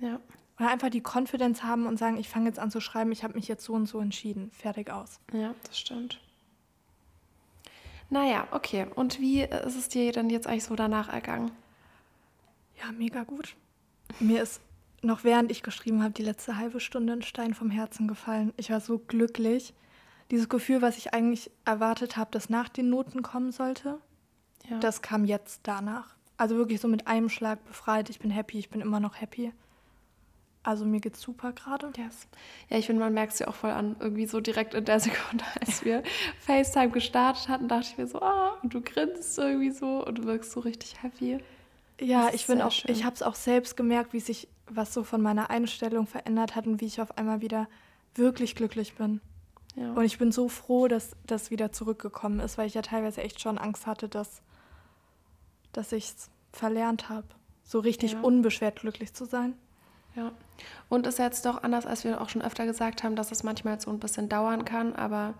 Ja. 0.00 0.20
Oder 0.58 0.70
einfach 0.70 0.90
die 0.90 1.02
Konfidenz 1.02 1.62
haben 1.62 1.86
und 1.86 1.98
sagen, 1.98 2.16
ich 2.16 2.28
fange 2.28 2.46
jetzt 2.46 2.58
an 2.58 2.70
zu 2.70 2.80
schreiben, 2.80 3.12
ich 3.12 3.24
habe 3.24 3.34
mich 3.34 3.48
jetzt 3.48 3.64
so 3.64 3.72
und 3.72 3.86
so 3.86 4.00
entschieden. 4.00 4.50
Fertig 4.52 4.90
aus. 4.90 5.20
Ja, 5.32 5.54
das 5.64 5.78
stimmt. 5.78 6.20
Naja, 8.10 8.48
okay. 8.50 8.86
Und 8.94 9.20
wie 9.20 9.42
ist 9.42 9.76
es 9.76 9.88
dir 9.88 10.12
dann 10.12 10.30
jetzt 10.30 10.46
eigentlich 10.46 10.64
so 10.64 10.74
danach 10.74 11.08
ergangen? 11.08 11.52
Ja, 12.78 12.92
mega 12.92 13.24
gut. 13.24 13.54
Mir 14.18 14.42
ist 14.42 14.60
noch 15.02 15.24
während 15.24 15.50
ich 15.50 15.62
geschrieben 15.62 16.02
habe, 16.02 16.12
die 16.12 16.22
letzte 16.22 16.56
halbe 16.56 16.80
Stunde 16.80 17.14
ein 17.14 17.22
Stein 17.22 17.54
vom 17.54 17.70
Herzen 17.70 18.08
gefallen. 18.08 18.52
Ich 18.56 18.70
war 18.70 18.80
so 18.80 18.98
glücklich. 18.98 19.74
Dieses 20.30 20.48
Gefühl, 20.48 20.82
was 20.82 20.98
ich 20.98 21.14
eigentlich 21.14 21.50
erwartet 21.64 22.16
habe, 22.16 22.30
dass 22.30 22.50
nach 22.50 22.68
den 22.68 22.90
Noten 22.90 23.22
kommen 23.22 23.50
sollte, 23.50 23.98
ja. 24.68 24.78
das 24.78 25.02
kam 25.02 25.24
jetzt 25.24 25.60
danach. 25.64 26.14
Also 26.36 26.56
wirklich 26.56 26.80
so 26.80 26.88
mit 26.88 27.06
einem 27.06 27.28
Schlag 27.28 27.64
befreit. 27.66 28.10
Ich 28.10 28.18
bin 28.18 28.30
happy, 28.30 28.58
ich 28.58 28.70
bin 28.70 28.80
immer 28.80 29.00
noch 29.00 29.20
happy. 29.20 29.52
Also 30.62 30.84
mir 30.84 31.00
geht's 31.00 31.22
super 31.22 31.52
gerade. 31.52 31.90
Yes. 31.96 32.28
Ja, 32.68 32.76
ich 32.76 32.86
finde, 32.86 33.00
man 33.00 33.14
merkt 33.14 33.32
es 33.32 33.38
ja 33.38 33.48
auch 33.48 33.54
voll 33.54 33.70
an. 33.70 33.96
Irgendwie 33.98 34.26
so 34.26 34.40
direkt 34.40 34.74
in 34.74 34.84
der 34.84 35.00
Sekunde, 35.00 35.44
als 35.60 35.84
wir 35.84 36.02
FaceTime 36.40 36.90
gestartet 36.90 37.48
hatten, 37.48 37.68
dachte 37.68 37.88
ich 37.90 37.98
mir 37.98 38.06
so, 38.06 38.20
ah, 38.20 38.58
und 38.62 38.74
du 38.74 38.82
grinst 38.82 39.38
irgendwie 39.38 39.70
so 39.70 40.04
und 40.06 40.18
du 40.18 40.24
wirkst 40.24 40.52
so 40.52 40.60
richtig 40.60 41.02
happy. 41.02 41.38
Ja, 42.00 42.30
ich 42.32 42.46
bin 42.46 42.60
auch, 42.62 42.72
schön. 42.72 42.90
ich 42.90 43.04
habe 43.04 43.14
es 43.14 43.22
auch 43.22 43.34
selbst 43.34 43.76
gemerkt, 43.76 44.12
wie 44.12 44.20
sich 44.20 44.48
was 44.66 44.94
so 44.94 45.04
von 45.04 45.20
meiner 45.20 45.50
Einstellung 45.50 46.06
verändert 46.06 46.56
hat 46.56 46.66
und 46.66 46.80
wie 46.80 46.86
ich 46.86 47.00
auf 47.00 47.16
einmal 47.18 47.40
wieder 47.40 47.68
wirklich 48.14 48.54
glücklich 48.54 48.94
bin. 48.94 49.20
Ja. 49.76 49.92
Und 49.92 50.04
ich 50.04 50.18
bin 50.18 50.32
so 50.32 50.48
froh, 50.48 50.88
dass 50.88 51.16
das 51.26 51.50
wieder 51.50 51.72
zurückgekommen 51.72 52.40
ist, 52.40 52.58
weil 52.58 52.66
ich 52.66 52.74
ja 52.74 52.82
teilweise 52.82 53.22
echt 53.22 53.40
schon 53.40 53.58
Angst 53.58 53.86
hatte, 53.86 54.08
dass, 54.08 54.42
dass 55.72 55.92
ich 55.92 56.06
es 56.06 56.30
verlernt 56.52 57.08
habe, 57.08 57.26
so 57.62 57.78
richtig 57.78 58.12
ja. 58.12 58.20
unbeschwert 58.20 58.80
glücklich 58.80 59.14
zu 59.14 59.24
sein. 59.24 59.54
Ja. 60.16 60.32
Und 60.88 61.06
ist 61.06 61.18
jetzt 61.18 61.46
doch 61.46 61.62
anders, 61.62 61.86
als 61.86 62.04
wir 62.04 62.20
auch 62.20 62.28
schon 62.28 62.42
öfter 62.42 62.66
gesagt 62.66 63.04
haben, 63.04 63.14
dass 63.14 63.30
es 63.30 63.42
manchmal 63.42 63.80
so 63.80 63.90
ein 63.90 64.00
bisschen 64.00 64.28
dauern 64.28 64.64
kann, 64.64 64.94
aber 64.94 65.34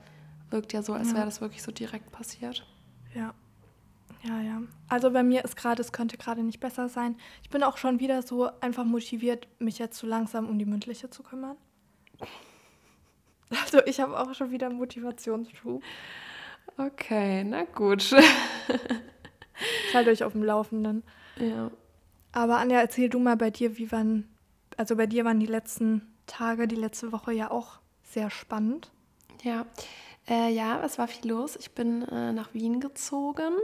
wirkt 0.51 0.73
ja 0.73 0.83
so, 0.83 0.93
als 0.93 1.09
ja. 1.09 1.17
wäre 1.17 1.27
das 1.27 1.41
wirklich 1.41 1.63
so 1.63 1.73
direkt 1.73 2.13
passiert. 2.13 2.67
Ja. 3.15 3.35
Ja, 4.23 4.41
ja. 4.41 4.63
Also 4.89 5.11
bei 5.11 5.23
mir 5.23 5.45
ist 5.45 5.57
gerade, 5.57 5.81
es 5.81 5.93
könnte 5.93 6.19
gerade 6.19 6.43
nicht 6.43 6.61
besser 6.61 6.89
sein. 6.89 7.17
Ich 7.43 7.51
bin 7.51 7.63
auch 7.63 7.79
schon 7.79 8.01
wieder 8.01 8.23
so 8.23 8.51
einfach 8.61 8.85
motiviert, 8.85 9.49
mich 9.59 9.79
jetzt 9.79 9.99
so 9.99 10.07
langsam 10.07 10.49
um 10.49 10.59
die 10.59 10.67
mündliche 10.67 11.11
zu 11.11 11.23
kümmern. 11.23 11.57
Also 13.63 13.85
ich 13.85 13.99
habe 13.99 14.17
auch 14.17 14.33
schon 14.33 14.53
wieder 14.53 14.71
Motivationsschub. 14.71 15.83
Okay, 16.77 17.43
na 17.43 17.65
gut. 17.65 18.13
ich 18.13 19.95
halte 19.95 20.11
euch 20.11 20.23
auf 20.23 20.33
dem 20.33 20.45
Laufenden. 20.45 21.03
Ja. 21.37 21.71
Aber 22.31 22.59
Anja, 22.59 22.79
erzähl 22.79 23.09
du 23.09 23.19
mal 23.19 23.37
bei 23.37 23.51
dir, 23.51 23.77
wie 23.77 23.91
waren, 23.91 24.29
also 24.77 24.95
bei 24.95 25.07
dir 25.07 25.25
waren 25.25 25.41
die 25.41 25.47
letzten 25.47 26.15
Tage, 26.27 26.69
die 26.69 26.77
letzte 26.77 27.11
Woche 27.11 27.33
ja 27.33 27.51
auch 27.51 27.81
sehr 28.05 28.31
spannend. 28.31 28.93
Ja, 29.43 29.67
äh, 30.29 30.53
ja, 30.53 30.81
es 30.85 30.99
war 30.99 31.09
viel 31.09 31.29
los. 31.29 31.57
Ich 31.57 31.73
bin 31.73 32.03
äh, 32.03 32.33
nach 32.33 32.55
Wien 32.55 32.79
gezogen 32.79 33.55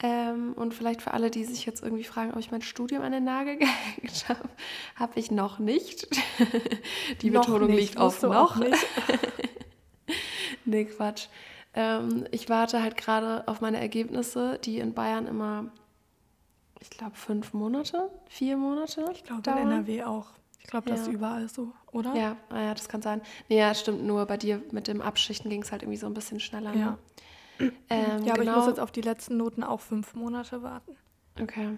ähm, 0.00 0.52
und 0.54 0.74
vielleicht 0.74 1.02
für 1.02 1.12
alle, 1.12 1.30
die 1.30 1.44
sich 1.44 1.66
jetzt 1.66 1.82
irgendwie 1.82 2.04
fragen, 2.04 2.32
ob 2.32 2.38
ich 2.38 2.52
mein 2.52 2.62
Studium 2.62 3.02
an 3.02 3.12
den 3.12 3.24
Nagel 3.24 3.56
gehängt 3.58 4.28
habe, 4.28 4.48
habe 4.94 5.18
ich 5.18 5.30
noch 5.30 5.58
nicht. 5.58 6.08
die 7.22 7.30
noch 7.30 7.46
Betonung 7.46 7.70
nicht, 7.70 7.80
liegt 7.80 7.98
auf 7.98 8.22
noch. 8.22 8.56
Nicht. 8.56 8.86
nee, 10.64 10.84
Quatsch. 10.84 11.26
Ähm, 11.74 12.26
ich 12.30 12.48
warte 12.48 12.82
halt 12.82 12.96
gerade 12.96 13.46
auf 13.48 13.60
meine 13.60 13.80
Ergebnisse, 13.80 14.58
die 14.64 14.78
in 14.78 14.94
Bayern 14.94 15.26
immer, 15.26 15.66
ich 16.80 16.90
glaube, 16.90 17.16
fünf 17.16 17.52
Monate, 17.52 18.08
vier 18.28 18.56
Monate. 18.56 19.04
Ich 19.12 19.24
glaube, 19.24 19.50
in 19.50 19.56
NRW 19.56 20.04
auch. 20.04 20.26
Ich 20.60 20.66
glaube, 20.68 20.90
das 20.90 21.00
ja. 21.00 21.06
ist 21.06 21.12
überall 21.12 21.48
so, 21.48 21.72
oder? 21.92 22.14
Ja, 22.14 22.36
ah 22.50 22.62
ja, 22.62 22.74
das 22.74 22.88
kann 22.88 23.02
sein. 23.02 23.20
Nee, 23.48 23.58
ja, 23.58 23.74
stimmt. 23.74 24.04
Nur 24.04 24.26
bei 24.26 24.36
dir 24.36 24.62
mit 24.70 24.86
dem 24.86 25.00
Abschichten 25.00 25.50
ging 25.50 25.62
es 25.62 25.72
halt 25.72 25.82
irgendwie 25.82 25.98
so 25.98 26.06
ein 26.06 26.14
bisschen 26.14 26.40
schneller. 26.40 26.74
Ja. 26.74 26.90
Ne? 26.90 26.98
Ähm, 27.90 28.24
ja, 28.24 28.34
aber 28.34 28.42
genau. 28.42 28.42
ich 28.42 28.46
muss 28.46 28.46
genau. 28.46 28.68
jetzt 28.68 28.80
auf 28.80 28.92
die 28.92 29.00
letzten 29.00 29.36
Noten 29.36 29.62
auch 29.62 29.80
fünf 29.80 30.14
Monate 30.14 30.62
warten. 30.62 30.96
Okay. 31.40 31.76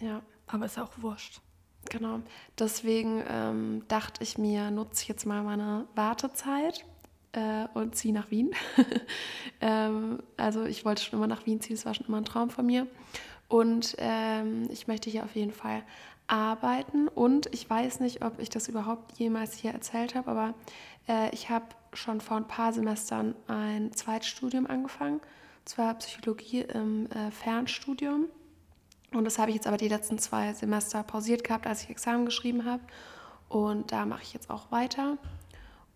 Ja. 0.00 0.22
Aber 0.46 0.66
ist 0.66 0.78
auch 0.78 0.90
wurscht. 0.98 1.40
Genau. 1.88 2.20
Deswegen 2.58 3.22
ähm, 3.28 3.82
dachte 3.88 4.22
ich 4.22 4.38
mir, 4.38 4.70
nutze 4.70 5.02
ich 5.02 5.08
jetzt 5.08 5.26
mal 5.26 5.42
meine 5.42 5.86
Wartezeit 5.94 6.84
äh, 7.32 7.66
und 7.74 7.94
ziehe 7.96 8.12
nach 8.12 8.30
Wien. 8.30 8.50
ähm, 9.60 10.22
also 10.36 10.64
ich 10.64 10.84
wollte 10.84 11.02
schon 11.02 11.18
immer 11.18 11.26
nach 11.26 11.46
Wien 11.46 11.60
ziehen, 11.60 11.76
das 11.76 11.86
war 11.86 11.94
schon 11.94 12.06
immer 12.06 12.18
ein 12.18 12.24
Traum 12.24 12.50
von 12.50 12.66
mir. 12.66 12.86
Und 13.48 13.96
ähm, 13.98 14.68
ich 14.70 14.86
möchte 14.86 15.10
hier 15.10 15.24
auf 15.24 15.34
jeden 15.34 15.52
Fall 15.52 15.82
arbeiten. 16.26 17.08
Und 17.08 17.52
ich 17.52 17.68
weiß 17.68 18.00
nicht, 18.00 18.24
ob 18.24 18.38
ich 18.38 18.48
das 18.48 18.68
überhaupt 18.68 19.18
jemals 19.18 19.54
hier 19.54 19.72
erzählt 19.72 20.14
habe, 20.14 20.30
aber 20.30 20.54
äh, 21.08 21.34
ich 21.34 21.50
habe 21.50 21.66
schon 21.92 22.20
vor 22.20 22.36
ein 22.36 22.46
paar 22.46 22.72
Semestern 22.72 23.34
ein 23.46 23.92
Zweitstudium 23.92 24.66
angefangen, 24.66 25.20
zwar 25.64 25.94
Psychologie 25.94 26.62
im 26.62 27.06
äh, 27.06 27.30
Fernstudium. 27.30 28.26
Und 29.12 29.24
das 29.24 29.38
habe 29.38 29.50
ich 29.50 29.56
jetzt 29.56 29.66
aber 29.66 29.76
die 29.76 29.88
letzten 29.88 30.18
zwei 30.18 30.52
Semester 30.52 31.02
pausiert 31.02 31.44
gehabt, 31.44 31.66
als 31.66 31.82
ich 31.82 31.90
Examen 31.90 32.24
geschrieben 32.24 32.64
habe. 32.64 32.82
Und 33.48 33.90
da 33.90 34.06
mache 34.06 34.22
ich 34.22 34.32
jetzt 34.32 34.50
auch 34.50 34.70
weiter. 34.70 35.18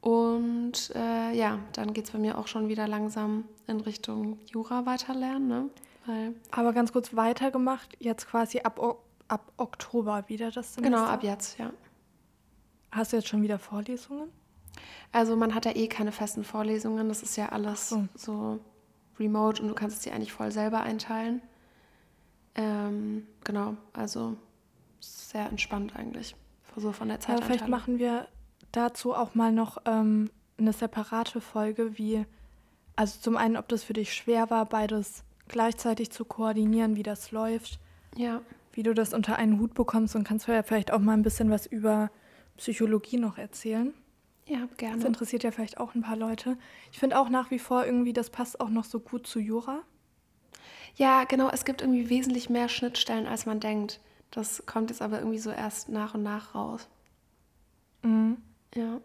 Und 0.00 0.92
äh, 0.94 1.32
ja, 1.32 1.58
dann 1.72 1.94
geht 1.94 2.06
es 2.06 2.10
bei 2.10 2.18
mir 2.18 2.36
auch 2.36 2.48
schon 2.48 2.68
wieder 2.68 2.86
langsam 2.86 3.44
in 3.66 3.80
Richtung 3.80 4.38
Jura 4.52 4.84
weiterlernen. 4.84 5.48
Ne? 5.48 5.70
Weil 6.06 6.34
aber 6.50 6.72
ganz 6.72 6.92
kurz 6.92 7.14
weitergemacht, 7.16 7.96
jetzt 8.00 8.28
quasi 8.28 8.60
ab, 8.60 8.78
ab 9.28 9.52
Oktober 9.56 10.24
wieder 10.26 10.50
das 10.50 10.74
Semester? 10.74 10.96
Genau, 10.96 11.10
ab 11.10 11.22
jetzt, 11.22 11.58
ja. 11.58 11.72
Hast 12.90 13.12
du 13.12 13.16
jetzt 13.16 13.28
schon 13.28 13.42
wieder 13.42 13.58
Vorlesungen? 13.58 14.30
Also 15.12 15.36
man 15.36 15.54
hat 15.54 15.64
ja 15.64 15.76
eh 15.76 15.86
keine 15.86 16.12
festen 16.12 16.44
Vorlesungen, 16.44 17.08
das 17.08 17.22
ist 17.22 17.36
ja 17.36 17.50
alles 17.50 17.88
so, 17.88 18.08
so 18.14 18.60
remote 19.18 19.62
und 19.62 19.68
du 19.68 19.74
kannst 19.74 19.98
es 19.98 20.02
dir 20.02 20.12
eigentlich 20.12 20.32
voll 20.32 20.50
selber 20.50 20.80
einteilen. 20.82 21.40
Ähm, 22.56 23.26
genau, 23.42 23.76
also 23.92 24.36
sehr 25.00 25.48
entspannt 25.48 25.94
eigentlich, 25.96 26.34
so 26.76 26.92
von 26.92 27.08
der 27.08 27.20
Zeit. 27.20 27.40
Ja, 27.40 27.46
vielleicht 27.46 27.68
machen 27.68 27.98
wir 27.98 28.28
dazu 28.72 29.14
auch 29.14 29.34
mal 29.34 29.52
noch 29.52 29.78
ähm, 29.84 30.30
eine 30.58 30.72
separate 30.72 31.40
Folge, 31.40 31.98
wie, 31.98 32.24
also 32.96 33.20
zum 33.20 33.36
einen, 33.36 33.56
ob 33.56 33.68
das 33.68 33.84
für 33.84 33.92
dich 33.92 34.14
schwer 34.14 34.50
war, 34.50 34.66
beides 34.66 35.24
gleichzeitig 35.48 36.10
zu 36.10 36.24
koordinieren, 36.24 36.96
wie 36.96 37.02
das 37.02 37.30
läuft. 37.30 37.78
Ja. 38.16 38.40
Wie 38.72 38.82
du 38.82 38.94
das 38.94 39.14
unter 39.14 39.36
einen 39.36 39.60
Hut 39.60 39.74
bekommst 39.74 40.16
und 40.16 40.24
kannst 40.24 40.48
du 40.48 40.52
ja 40.52 40.62
vielleicht 40.62 40.92
auch 40.92 40.98
mal 40.98 41.12
ein 41.12 41.22
bisschen 41.22 41.50
was 41.50 41.66
über 41.66 42.10
Psychologie 42.56 43.18
noch 43.18 43.38
erzählen. 43.38 43.92
Ja, 44.46 44.68
gerne. 44.76 44.96
Das 44.96 45.04
interessiert 45.04 45.42
ja 45.42 45.50
vielleicht 45.50 45.78
auch 45.78 45.94
ein 45.94 46.02
paar 46.02 46.16
Leute. 46.16 46.58
Ich 46.92 46.98
finde 46.98 47.18
auch 47.18 47.28
nach 47.28 47.50
wie 47.50 47.58
vor 47.58 47.84
irgendwie, 47.84 48.12
das 48.12 48.30
passt 48.30 48.60
auch 48.60 48.68
noch 48.68 48.84
so 48.84 49.00
gut 49.00 49.26
zu 49.26 49.38
Jura. 49.38 49.82
Ja, 50.96 51.24
genau. 51.24 51.48
Es 51.48 51.64
gibt 51.64 51.80
irgendwie 51.80 52.08
wesentlich 52.10 52.50
mehr 52.50 52.68
Schnittstellen, 52.68 53.26
als 53.26 53.46
man 53.46 53.60
denkt. 53.60 54.00
Das 54.30 54.64
kommt 54.66 54.90
jetzt 54.90 55.00
aber 55.00 55.18
irgendwie 55.18 55.38
so 55.38 55.50
erst 55.50 55.88
nach 55.88 56.14
und 56.14 56.22
nach 56.22 56.54
raus. 56.54 56.88
Mhm. 58.02 58.36
Ja. 58.74 59.00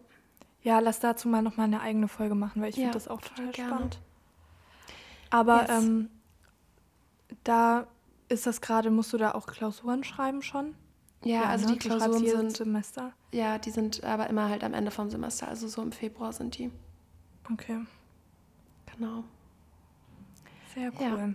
Ja, 0.62 0.78
lass 0.80 1.00
dazu 1.00 1.28
mal 1.28 1.40
nochmal 1.40 1.66
eine 1.66 1.80
eigene 1.80 2.06
Folge 2.06 2.34
machen, 2.34 2.60
weil 2.60 2.68
ich 2.68 2.76
ja, 2.76 2.82
finde 2.82 2.94
das 2.94 3.08
auch 3.08 3.22
total 3.22 3.54
spannend. 3.54 3.98
Aber 5.30 5.62
yes. 5.62 5.84
ähm, 5.84 6.10
da 7.44 7.86
ist 8.28 8.46
das 8.46 8.60
gerade, 8.60 8.90
musst 8.90 9.12
du 9.12 9.16
da 9.16 9.32
auch 9.32 9.46
Klausuren 9.46 10.04
schreiben 10.04 10.42
schon? 10.42 10.74
Ja, 11.22 11.42
ja 11.42 11.44
also 11.44 11.68
ne? 11.68 11.72
die 11.74 11.78
Klausuren 11.78 12.24
sind 12.24 12.56
Semester. 12.56 13.12
Ja, 13.32 13.58
die 13.58 13.70
sind 13.70 14.02
aber 14.04 14.28
immer 14.28 14.48
halt 14.48 14.64
am 14.64 14.74
Ende 14.74 14.90
vom 14.90 15.10
Semester, 15.10 15.48
also 15.48 15.68
so 15.68 15.82
im 15.82 15.92
Februar 15.92 16.32
sind 16.32 16.58
die. 16.58 16.70
Okay. 17.52 17.80
Genau. 18.96 19.24
Sehr 20.74 20.92
cool. 21.00 21.34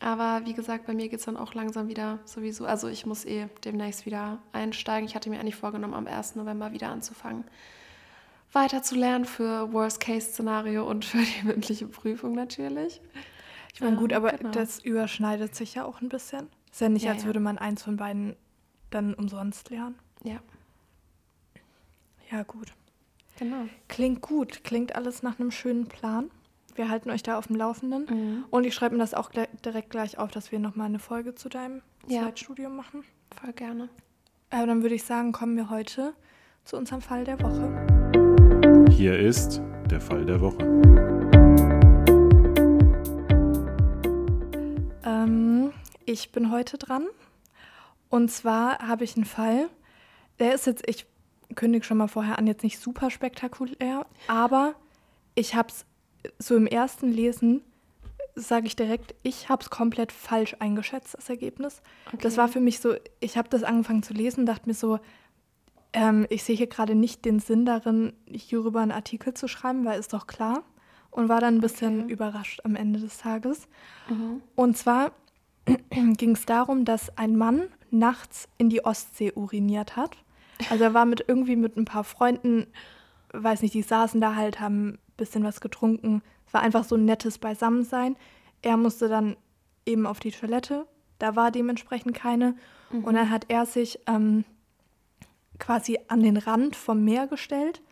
Aber 0.00 0.46
wie 0.46 0.54
gesagt, 0.54 0.86
bei 0.86 0.94
mir 0.94 1.08
geht 1.08 1.18
es 1.18 1.24
dann 1.26 1.36
auch 1.36 1.54
langsam 1.54 1.88
wieder 1.88 2.20
sowieso. 2.24 2.66
Also 2.66 2.88
ich 2.88 3.04
muss 3.04 3.24
eh 3.24 3.48
demnächst 3.64 4.06
wieder 4.06 4.38
einsteigen. 4.52 5.08
Ich 5.08 5.16
hatte 5.16 5.28
mir 5.28 5.40
eigentlich 5.40 5.56
vorgenommen, 5.56 5.94
am 5.94 6.06
1. 6.06 6.36
November 6.36 6.72
wieder 6.72 6.88
anzufangen, 6.88 7.44
weiter 8.52 8.82
zu 8.82 8.94
lernen 8.94 9.24
für 9.24 9.72
Worst-Case-Szenario 9.72 10.88
und 10.88 11.04
für 11.04 11.18
die 11.18 11.46
mündliche 11.46 11.86
Prüfung 11.86 12.34
natürlich. 12.34 13.00
Ich 13.74 13.80
meine, 13.80 13.96
gut, 13.96 14.12
aber 14.12 14.32
genau. 14.32 14.50
das 14.50 14.80
überschneidet 14.80 15.54
sich 15.54 15.74
ja 15.74 15.84
auch 15.84 16.00
ein 16.00 16.08
bisschen. 16.08 16.48
Ist 16.70 16.80
ja 16.80 16.88
nicht, 16.88 17.04
ja, 17.04 17.12
als 17.12 17.22
ja. 17.22 17.26
würde 17.26 17.40
man 17.40 17.58
eins 17.58 17.82
von 17.82 17.96
beiden 17.96 18.36
dann 18.90 19.14
umsonst 19.14 19.70
lernen. 19.70 19.96
Ja. 20.24 20.40
Ja, 22.30 22.42
gut. 22.42 22.72
Genau. 23.38 23.66
Klingt 23.88 24.20
gut. 24.20 24.64
Klingt 24.64 24.94
alles 24.94 25.22
nach 25.22 25.38
einem 25.38 25.50
schönen 25.50 25.86
Plan. 25.86 26.30
Wir 26.74 26.88
halten 26.88 27.10
euch 27.10 27.22
da 27.22 27.38
auf 27.38 27.46
dem 27.48 27.56
Laufenden. 27.56 28.06
Mhm. 28.08 28.44
Und 28.50 28.64
ich 28.64 28.74
schreibe 28.74 28.94
mir 28.94 29.00
das 29.00 29.14
auch 29.14 29.30
direkt 29.64 29.90
gleich 29.90 30.18
auf, 30.18 30.30
dass 30.30 30.52
wir 30.52 30.58
nochmal 30.58 30.86
eine 30.86 30.98
Folge 30.98 31.34
zu 31.34 31.48
deinem 31.48 31.82
ja. 32.06 32.22
Zweitstudium 32.22 32.76
machen. 32.76 33.04
Voll 33.40 33.52
gerne. 33.52 33.88
Aber 34.50 34.66
dann 34.66 34.82
würde 34.82 34.94
ich 34.94 35.04
sagen, 35.04 35.32
kommen 35.32 35.56
wir 35.56 35.70
heute 35.70 36.14
zu 36.64 36.76
unserem 36.76 37.00
Fall 37.00 37.24
der 37.24 37.40
Woche. 37.40 38.88
Hier 38.90 39.18
ist 39.18 39.60
der 39.90 40.00
Fall 40.00 40.24
der 40.24 40.40
Woche. 40.40 40.58
Ähm, 45.04 45.72
ich 46.04 46.32
bin 46.32 46.50
heute 46.50 46.78
dran. 46.78 47.06
Und 48.10 48.30
zwar 48.30 48.78
habe 48.78 49.04
ich 49.04 49.16
einen 49.16 49.24
Fall, 49.24 49.68
der 50.38 50.54
ist 50.54 50.66
jetzt, 50.66 50.82
ich 50.86 51.06
kündige 51.54 51.84
schon 51.84 51.98
mal 51.98 52.08
vorher 52.08 52.38
an, 52.38 52.46
jetzt 52.46 52.62
nicht 52.62 52.78
super 52.78 53.10
spektakulär, 53.10 54.06
aber 54.26 54.74
ich 55.34 55.54
habe 55.54 55.68
es 55.68 55.84
so 56.38 56.56
im 56.56 56.66
ersten 56.66 57.10
Lesen, 57.10 57.62
sage 58.34 58.66
ich 58.66 58.76
direkt, 58.76 59.14
ich 59.22 59.48
habe 59.48 59.62
es 59.62 59.70
komplett 59.70 60.12
falsch 60.12 60.56
eingeschätzt, 60.58 61.14
das 61.14 61.28
Ergebnis. 61.28 61.82
Okay. 62.06 62.18
Das 62.20 62.36
war 62.36 62.48
für 62.48 62.60
mich 62.60 62.80
so, 62.80 62.94
ich 63.20 63.36
habe 63.36 63.48
das 63.48 63.62
angefangen 63.62 64.02
zu 64.02 64.14
lesen, 64.14 64.46
dachte 64.46 64.68
mir 64.68 64.74
so, 64.74 64.98
ähm, 65.92 66.26
ich 66.28 66.44
sehe 66.44 66.56
hier 66.56 66.66
gerade 66.66 66.94
nicht 66.94 67.24
den 67.24 67.40
Sinn 67.40 67.64
darin, 67.64 68.12
hierüber 68.26 68.80
einen 68.80 68.92
Artikel 68.92 69.34
zu 69.34 69.48
schreiben, 69.48 69.84
weil 69.84 69.98
ist 69.98 70.12
doch 70.12 70.26
klar. 70.26 70.62
Und 71.10 71.28
war 71.28 71.40
dann 71.40 71.56
ein 71.56 71.60
bisschen 71.60 72.04
okay. 72.04 72.12
überrascht 72.12 72.60
am 72.64 72.76
Ende 72.76 73.00
des 73.00 73.18
Tages. 73.18 73.66
Mhm. 74.10 74.42
Und 74.54 74.76
zwar 74.76 75.12
ging 75.90 76.32
es 76.32 76.44
darum, 76.44 76.84
dass 76.84 77.16
ein 77.16 77.34
Mann 77.36 77.62
nachts 77.92 78.48
in 78.58 78.68
die 78.68 78.84
Ostsee 78.84 79.32
uriniert 79.32 79.96
hat. 79.96 80.16
Also 80.70 80.84
er 80.84 80.94
war 80.94 81.04
mit 81.04 81.24
irgendwie 81.26 81.56
mit 81.56 81.76
ein 81.76 81.84
paar 81.84 82.04
Freunden, 82.04 82.66
weiß 83.32 83.62
nicht, 83.62 83.74
die 83.74 83.82
saßen 83.82 84.20
da 84.20 84.34
halt, 84.34 84.60
haben 84.60 84.88
ein 84.88 84.98
bisschen 85.16 85.44
was 85.44 85.60
getrunken. 85.60 86.22
Es 86.46 86.54
war 86.54 86.62
einfach 86.62 86.84
so 86.84 86.96
ein 86.96 87.04
nettes 87.04 87.38
Beisammensein. 87.38 88.16
Er 88.62 88.76
musste 88.76 89.08
dann 89.08 89.36
eben 89.86 90.06
auf 90.06 90.20
die 90.20 90.32
Toilette. 90.32 90.86
Da 91.18 91.36
war 91.36 91.50
dementsprechend 91.50 92.14
keine. 92.14 92.56
Mhm. 92.90 93.04
Und 93.04 93.14
dann 93.14 93.30
hat 93.30 93.46
er 93.48 93.66
sich 93.66 93.98
ähm, 94.06 94.44
quasi 95.58 95.98
an 96.08 96.22
den 96.22 96.36
Rand 96.36 96.76
vom 96.76 97.04
Meer 97.04 97.26
gestellt, 97.26 97.82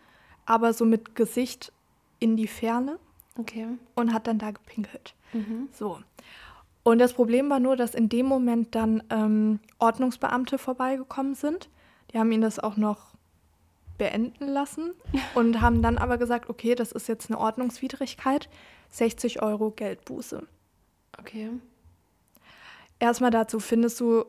aber 0.44 0.72
so 0.72 0.84
mit 0.84 1.14
Gesicht 1.14 1.72
in 2.18 2.36
die 2.36 2.46
Ferne. 2.46 2.98
Okay. 3.38 3.66
Und 3.94 4.12
hat 4.12 4.26
dann 4.26 4.38
da 4.38 4.50
gepinkelt. 4.50 5.14
Mhm. 5.32 5.68
So. 5.72 5.98
Und 6.86 7.00
das 7.00 7.14
Problem 7.14 7.50
war 7.50 7.58
nur, 7.58 7.74
dass 7.74 7.96
in 7.96 8.08
dem 8.08 8.26
Moment 8.26 8.76
dann 8.76 9.02
ähm, 9.10 9.58
Ordnungsbeamte 9.80 10.56
vorbeigekommen 10.56 11.34
sind. 11.34 11.68
Die 12.12 12.18
haben 12.20 12.30
ihn 12.30 12.42
das 12.42 12.60
auch 12.60 12.76
noch 12.76 13.16
beenden 13.98 14.46
lassen 14.46 14.94
und 15.34 15.60
haben 15.60 15.82
dann 15.82 15.98
aber 15.98 16.16
gesagt, 16.16 16.48
okay, 16.48 16.76
das 16.76 16.92
ist 16.92 17.08
jetzt 17.08 17.28
eine 17.28 17.40
Ordnungswidrigkeit, 17.40 18.48
60 18.90 19.42
Euro 19.42 19.72
Geldbuße. 19.72 20.46
Okay. 21.18 21.50
Erstmal 23.00 23.32
dazu, 23.32 23.58
findest 23.58 23.98
du 23.98 24.24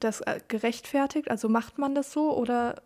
das 0.00 0.22
äh, 0.22 0.40
gerechtfertigt? 0.48 1.30
Also 1.30 1.50
macht 1.50 1.76
man 1.76 1.94
das 1.94 2.12
so 2.12 2.34
oder? 2.34 2.76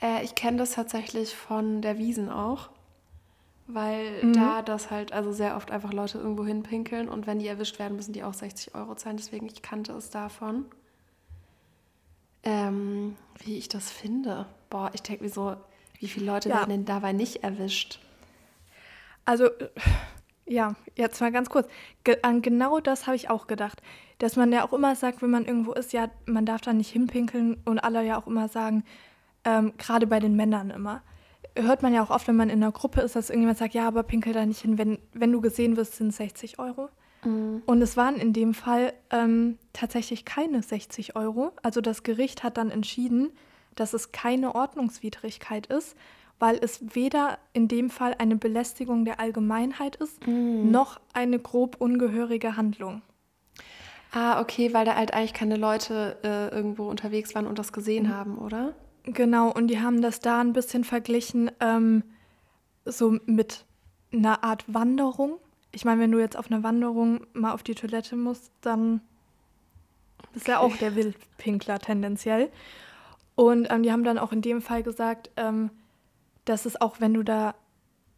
Äh, 0.00 0.22
ich 0.22 0.36
kenne 0.36 0.58
das 0.58 0.74
tatsächlich 0.74 1.34
von 1.34 1.82
der 1.82 1.98
Wiesen 1.98 2.28
auch 2.28 2.70
weil 3.74 4.24
mhm. 4.24 4.32
da 4.32 4.62
das 4.62 4.90
halt 4.90 5.12
also 5.12 5.32
sehr 5.32 5.56
oft 5.56 5.70
einfach 5.70 5.92
Leute 5.92 6.18
irgendwo 6.18 6.44
hinpinkeln 6.44 7.08
und 7.08 7.26
wenn 7.26 7.38
die 7.38 7.46
erwischt 7.46 7.78
werden, 7.78 7.96
müssen 7.96 8.12
die 8.12 8.24
auch 8.24 8.34
60 8.34 8.74
Euro 8.74 8.94
zahlen. 8.94 9.16
Deswegen, 9.16 9.46
ich 9.46 9.62
kannte 9.62 9.92
es 9.92 10.10
davon. 10.10 10.66
Ähm, 12.42 13.16
wie 13.44 13.58
ich 13.58 13.68
das 13.68 13.90
finde. 13.90 14.46
Boah, 14.70 14.90
ich 14.94 15.02
denke 15.02 15.24
mir 15.24 15.30
so, 15.30 15.56
wie 15.98 16.08
viele 16.08 16.26
Leute 16.26 16.48
ja. 16.48 16.56
werden 16.56 16.70
denn 16.70 16.84
dabei 16.84 17.12
nicht 17.12 17.42
erwischt? 17.44 18.00
Also, 19.24 19.48
ja, 20.46 20.74
jetzt 20.96 21.20
mal 21.20 21.32
ganz 21.32 21.50
kurz. 21.50 21.68
Ge 22.04 22.18
an 22.22 22.42
genau 22.42 22.80
das 22.80 23.06
habe 23.06 23.16
ich 23.16 23.28
auch 23.28 23.46
gedacht. 23.46 23.82
Dass 24.18 24.36
man 24.36 24.52
ja 24.52 24.66
auch 24.66 24.72
immer 24.72 24.96
sagt, 24.96 25.22
wenn 25.22 25.30
man 25.30 25.44
irgendwo 25.44 25.72
ist, 25.72 25.92
ja, 25.92 26.10
man 26.26 26.46
darf 26.46 26.60
da 26.60 26.72
nicht 26.72 26.90
hinpinkeln 26.90 27.62
und 27.64 27.78
alle 27.78 28.04
ja 28.04 28.20
auch 28.20 28.26
immer 28.26 28.48
sagen, 28.48 28.84
ähm, 29.44 29.72
gerade 29.78 30.06
bei 30.06 30.20
den 30.20 30.36
Männern 30.36 30.70
immer 30.70 31.02
hört 31.56 31.82
man 31.82 31.92
ja 31.92 32.02
auch 32.02 32.10
oft, 32.10 32.28
wenn 32.28 32.36
man 32.36 32.50
in 32.50 32.62
einer 32.62 32.72
Gruppe 32.72 33.00
ist, 33.00 33.16
dass 33.16 33.30
irgendjemand 33.30 33.58
sagt, 33.58 33.74
ja, 33.74 33.86
aber 33.86 34.02
pinkel 34.02 34.32
da 34.32 34.44
nicht 34.44 34.60
hin, 34.60 34.78
wenn, 34.78 34.98
wenn 35.12 35.32
du 35.32 35.40
gesehen 35.40 35.76
wirst, 35.76 35.96
sind 35.96 36.08
es 36.08 36.16
60 36.16 36.58
Euro. 36.58 36.88
Mhm. 37.24 37.62
Und 37.66 37.82
es 37.82 37.96
waren 37.96 38.16
in 38.16 38.32
dem 38.32 38.54
Fall 38.54 38.92
ähm, 39.10 39.58
tatsächlich 39.72 40.24
keine 40.24 40.62
60 40.62 41.16
Euro. 41.16 41.52
Also 41.62 41.80
das 41.80 42.02
Gericht 42.02 42.42
hat 42.42 42.56
dann 42.56 42.70
entschieden, 42.70 43.32
dass 43.74 43.92
es 43.94 44.12
keine 44.12 44.54
Ordnungswidrigkeit 44.54 45.66
ist, 45.66 45.96
weil 46.38 46.58
es 46.60 46.94
weder 46.94 47.38
in 47.52 47.68
dem 47.68 47.90
Fall 47.90 48.14
eine 48.18 48.36
Belästigung 48.36 49.04
der 49.04 49.20
Allgemeinheit 49.20 49.96
ist, 49.96 50.26
mhm. 50.26 50.70
noch 50.70 51.00
eine 51.12 51.38
grob 51.38 51.76
ungehörige 51.78 52.56
Handlung. 52.56 53.02
Ah, 54.12 54.40
okay, 54.40 54.74
weil 54.74 54.84
da 54.84 54.96
halt 54.96 55.14
eigentlich 55.14 55.34
keine 55.34 55.56
Leute 55.56 56.16
äh, 56.24 56.48
irgendwo 56.48 56.88
unterwegs 56.88 57.34
waren 57.34 57.46
und 57.46 57.58
das 57.58 57.72
gesehen 57.72 58.06
mhm. 58.06 58.14
haben, 58.14 58.38
oder? 58.38 58.74
Genau, 59.04 59.50
und 59.50 59.68
die 59.68 59.80
haben 59.80 60.02
das 60.02 60.20
da 60.20 60.40
ein 60.40 60.52
bisschen 60.52 60.84
verglichen, 60.84 61.50
ähm, 61.60 62.02
so 62.84 63.18
mit 63.26 63.64
einer 64.12 64.44
Art 64.44 64.64
Wanderung. 64.72 65.38
Ich 65.72 65.84
meine, 65.84 66.00
wenn 66.00 66.12
du 66.12 66.18
jetzt 66.18 66.36
auf 66.36 66.50
einer 66.50 66.62
Wanderung 66.62 67.26
mal 67.32 67.52
auf 67.52 67.62
die 67.62 67.74
Toilette 67.74 68.16
musst, 68.16 68.52
dann 68.60 69.00
okay. 70.18 70.28
ist 70.34 70.48
ja 70.48 70.58
auch 70.58 70.76
der 70.76 70.96
Wildpinkler 70.96 71.78
tendenziell. 71.78 72.50
Und 73.36 73.70
ähm, 73.70 73.82
die 73.82 73.92
haben 73.92 74.04
dann 74.04 74.18
auch 74.18 74.32
in 74.32 74.42
dem 74.42 74.60
Fall 74.60 74.82
gesagt, 74.82 75.30
ähm, 75.36 75.70
dass 76.44 76.66
es 76.66 76.80
auch, 76.80 77.00
wenn 77.00 77.14
du 77.14 77.22
da 77.22 77.54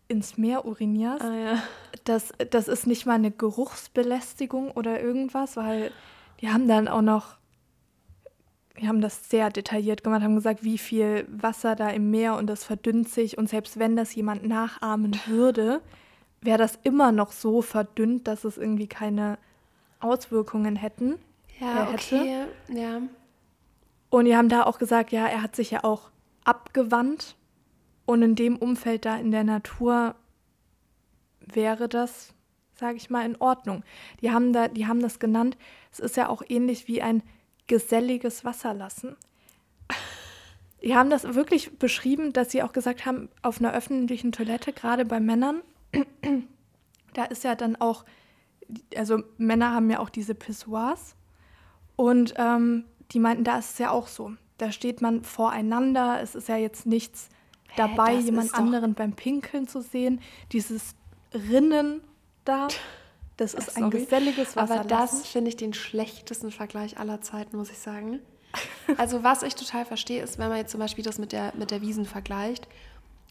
ins 0.08 0.36
Meer 0.36 0.64
urinierst, 0.64 1.22
ah, 1.22 1.34
ja. 1.34 1.62
das, 2.04 2.32
das 2.50 2.68
ist 2.68 2.86
nicht 2.86 3.06
mal 3.06 3.14
eine 3.14 3.30
Geruchsbelästigung 3.30 4.70
oder 4.72 5.00
irgendwas, 5.00 5.56
weil 5.56 5.92
die 6.40 6.50
haben 6.50 6.66
dann 6.66 6.88
auch 6.88 7.02
noch 7.02 7.36
wir 8.74 8.88
haben 8.88 9.00
das 9.00 9.28
sehr 9.28 9.50
detailliert 9.50 10.02
gemacht, 10.02 10.22
haben 10.22 10.34
gesagt, 10.34 10.64
wie 10.64 10.78
viel 10.78 11.26
Wasser 11.30 11.76
da 11.76 11.90
im 11.90 12.10
Meer 12.10 12.36
und 12.36 12.46
das 12.46 12.64
verdünnt 12.64 13.08
sich. 13.08 13.36
Und 13.36 13.48
selbst 13.48 13.78
wenn 13.78 13.96
das 13.96 14.14
jemand 14.14 14.46
nachahmen 14.46 15.18
würde, 15.26 15.82
wäre 16.40 16.58
das 16.58 16.78
immer 16.82 17.12
noch 17.12 17.32
so 17.32 17.62
verdünnt, 17.62 18.26
dass 18.26 18.44
es 18.44 18.56
irgendwie 18.56 18.86
keine 18.86 19.38
Auswirkungen 20.00 20.76
hätten. 20.76 21.18
Ja, 21.60 21.90
äh, 21.90 21.94
okay, 21.94 22.44
ja. 22.68 23.02
Und 24.10 24.24
die 24.24 24.36
haben 24.36 24.48
da 24.48 24.64
auch 24.64 24.78
gesagt, 24.78 25.12
ja, 25.12 25.26
er 25.26 25.42
hat 25.42 25.54
sich 25.54 25.70
ja 25.70 25.84
auch 25.84 26.10
abgewandt. 26.44 27.36
Und 28.04 28.22
in 28.22 28.34
dem 28.34 28.56
Umfeld 28.56 29.04
da 29.04 29.16
in 29.16 29.30
der 29.30 29.44
Natur 29.44 30.16
wäre 31.40 31.88
das, 31.88 32.34
sage 32.74 32.96
ich 32.96 33.10
mal, 33.10 33.24
in 33.24 33.36
Ordnung. 33.36 33.84
Die 34.20 34.32
haben, 34.32 34.52
da, 34.52 34.68
die 34.68 34.86
haben 34.86 35.00
das 35.00 35.18
genannt, 35.18 35.56
es 35.92 36.00
ist 36.00 36.16
ja 36.16 36.28
auch 36.28 36.42
ähnlich 36.48 36.88
wie 36.88 37.00
ein 37.00 37.22
geselliges 37.66 38.44
Wasser 38.44 38.74
lassen. 38.74 39.16
Die 40.82 40.96
haben 40.96 41.10
das 41.10 41.34
wirklich 41.34 41.78
beschrieben, 41.78 42.32
dass 42.32 42.50
sie 42.50 42.62
auch 42.62 42.72
gesagt 42.72 43.06
haben, 43.06 43.28
auf 43.42 43.60
einer 43.60 43.72
öffentlichen 43.72 44.32
Toilette, 44.32 44.72
gerade 44.72 45.04
bei 45.04 45.20
Männern, 45.20 45.62
da 47.14 47.24
ist 47.24 47.44
ja 47.44 47.54
dann 47.54 47.76
auch, 47.76 48.04
also 48.96 49.22
Männer 49.38 49.72
haben 49.72 49.90
ja 49.90 50.00
auch 50.00 50.10
diese 50.10 50.34
Pissoirs 50.34 51.14
und 51.94 52.34
ähm, 52.36 52.84
die 53.12 53.20
meinten, 53.20 53.44
da 53.44 53.58
ist 53.58 53.72
es 53.72 53.78
ja 53.78 53.90
auch 53.90 54.08
so. 54.08 54.32
Da 54.58 54.72
steht 54.72 55.00
man 55.02 55.22
voreinander, 55.22 56.20
es 56.20 56.34
ist 56.34 56.48
ja 56.48 56.56
jetzt 56.56 56.86
nichts 56.86 57.28
dabei, 57.76 58.16
Hä, 58.16 58.20
jemand 58.20 58.54
anderen 58.54 58.94
beim 58.94 59.12
Pinkeln 59.12 59.68
zu 59.68 59.80
sehen. 59.80 60.20
Dieses 60.52 60.94
Rinnen 61.32 62.00
da, 62.44 62.68
das 63.42 63.54
ist 63.54 63.74
Sorry. 63.74 63.84
ein 63.84 63.90
geselliges 63.90 64.56
Wasser. 64.56 64.80
Aber 64.80 64.84
das 64.84 65.26
finde 65.26 65.48
ich 65.48 65.56
den 65.56 65.74
schlechtesten 65.74 66.50
Vergleich 66.50 66.98
aller 66.98 67.20
Zeiten, 67.20 67.56
muss 67.56 67.70
ich 67.70 67.78
sagen. 67.78 68.20
Also 68.98 69.22
was 69.22 69.42
ich 69.42 69.54
total 69.54 69.84
verstehe, 69.84 70.22
ist, 70.22 70.38
wenn 70.38 70.48
man 70.48 70.58
jetzt 70.58 70.70
zum 70.70 70.80
Beispiel 70.80 71.04
das 71.04 71.18
mit 71.18 71.32
der, 71.32 71.52
mit 71.56 71.70
der 71.70 71.80
Wiesen 71.80 72.04
vergleicht, 72.04 72.68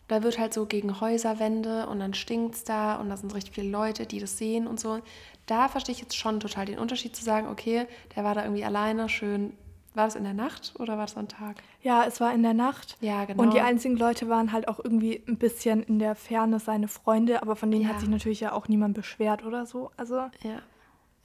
da 0.07 0.23
wird 0.23 0.39
halt 0.39 0.53
so 0.53 0.65
gegen 0.65 0.99
Häuserwände 0.99 1.87
und 1.87 1.99
dann 1.99 2.13
stinkt 2.13 2.55
es 2.55 2.63
da 2.63 2.95
und 2.95 3.09
da 3.09 3.15
sind 3.15 3.33
richtig 3.33 3.55
viele 3.55 3.69
Leute, 3.69 4.05
die 4.05 4.19
das 4.19 4.37
sehen 4.37 4.67
und 4.67 4.79
so. 4.79 4.99
Da 5.45 5.69
verstehe 5.69 5.93
ich 5.93 6.01
jetzt 6.01 6.17
schon 6.17 6.39
total 6.39 6.65
den 6.65 6.79
Unterschied 6.79 7.15
zu 7.15 7.23
sagen, 7.23 7.47
okay, 7.47 7.85
der 8.15 8.23
war 8.23 8.35
da 8.35 8.43
irgendwie 8.43 8.65
alleine, 8.65 9.07
schön 9.07 9.53
war 9.93 10.05
das 10.05 10.15
in 10.15 10.23
der 10.23 10.33
Nacht 10.33 10.73
oder 10.79 10.97
war 10.97 11.05
das 11.05 11.17
am 11.17 11.27
Tag? 11.27 11.57
Ja, 11.81 12.05
es 12.05 12.21
war 12.21 12.33
in 12.33 12.43
der 12.43 12.53
Nacht. 12.53 12.97
Ja, 13.01 13.25
genau. 13.25 13.43
Und 13.43 13.53
die 13.53 13.59
einzigen 13.61 13.97
Leute 13.97 14.29
waren 14.29 14.51
halt 14.51 14.67
auch 14.67 14.79
irgendwie 14.83 15.21
ein 15.27 15.37
bisschen 15.37 15.83
in 15.83 15.99
der 15.99 16.15
Ferne 16.15 16.59
seine 16.59 16.87
Freunde, 16.87 17.41
aber 17.41 17.55
von 17.55 17.71
denen 17.71 17.83
Ja. 17.83 17.89
hat 17.89 17.99
sich 17.99 18.09
natürlich 18.09 18.39
ja 18.39 18.53
auch 18.53 18.67
niemand 18.67 18.93
beschwert 18.93 19.43
oder 19.43 19.65
so. 19.65 19.91
Also 19.97 20.15
Ja, 20.43 20.61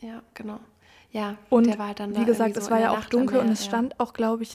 ja, 0.01 0.23
genau. 0.35 0.59
Ja, 1.13 1.37
und 1.51 1.67
der 1.67 1.79
war 1.79 1.89
halt 1.89 2.01
dann 2.01 2.13
da 2.13 2.21
wie 2.21 2.25
gesagt, 2.25 2.51
irgendwie 2.51 2.59
es 2.59 2.65
so 2.67 2.71
war 2.73 2.81
ja 2.81 2.91
auch 2.91 2.97
Nacht 2.97 3.13
dunkel 3.13 3.41
und 3.41 3.49
es 3.49 3.61
ja. 3.63 3.69
stand 3.69 4.01
auch, 4.01 4.13
glaube 4.13 4.43
ich, 4.43 4.55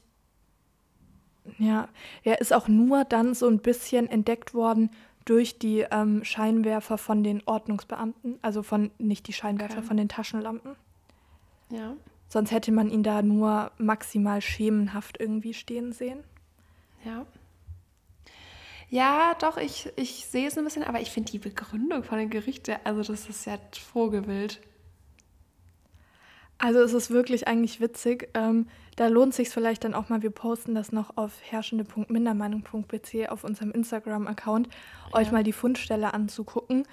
ja, 1.58 1.88
er 2.24 2.40
ist 2.42 2.54
auch 2.54 2.68
nur 2.68 3.04
dann 3.06 3.34
so 3.34 3.48
ein 3.48 3.60
bisschen 3.60 4.08
entdeckt 4.08 4.54
worden 4.54 4.92
durch 5.26 5.58
die 5.60 5.86
ähm, 5.92 6.24
Scheinwerfer 6.24 6.98
von 6.98 7.24
den 7.24 7.42
Ordnungsbeamten, 7.46 8.40
also 8.42 8.64
von 8.64 8.92
nicht 8.98 9.28
die 9.28 9.34
Scheinwerfer, 9.34 9.78
Okay. 9.80 9.88
von 9.88 9.98
den 9.98 10.10
Taschenlampen. 10.10 10.76
Ja, 11.70 11.94
Sonst 12.32 12.52
hätte 12.52 12.72
man 12.72 12.90
ihn 12.90 13.04
da 13.04 13.22
nur 13.22 13.74
maximal 13.78 14.40
schemenhaft 14.42 15.20
irgendwie 15.20 15.54
stehen 15.54 15.92
sehen. 15.92 16.24
ja. 17.04 17.26
Ja, 18.88 19.36
doch, 19.40 19.58
ich, 19.58 19.90
ich 19.98 20.26
sehe 20.26 20.48
es 20.48 20.58
ein 20.58 20.64
bisschen, 20.64 20.84
aber 20.84 21.02
ich 21.02 21.12
finde 21.12 21.32
die 21.32 21.40
Begründung 21.40 22.04
von 22.04 22.18
den 22.18 22.30
Gerichten, 22.30 22.76
also 22.86 23.02
das 23.04 23.28
ist 23.28 23.46
ja 23.46 23.58
Vogelwild. 23.94 24.62
Also 26.58 26.80
es 26.80 26.94
ist 26.94 27.10
wirklich 27.10 27.48
eigentlich 27.50 27.82
witzig. 27.82 28.30
Ähm, 28.34 28.68
da 28.96 29.08
lohnt 29.08 29.34
sich 29.34 29.50
vielleicht 29.50 29.84
dann 29.84 29.94
auch 29.94 30.08
mal, 30.10 30.22
wir 30.22 30.30
posten 30.30 30.74
das 30.74 30.94
noch 30.94 31.18
auf 31.18 31.34
herrschende.mindermeinung.bc 31.42 33.28
auf 33.30 33.44
unserem 33.44 33.72
Instagram-Account, 33.72 34.70
euch 35.12 35.28
Ja. 35.28 35.34
mal 35.34 35.44
die 35.44 35.54
Fundstelle 35.54 36.14
anzugucken, 36.14 36.88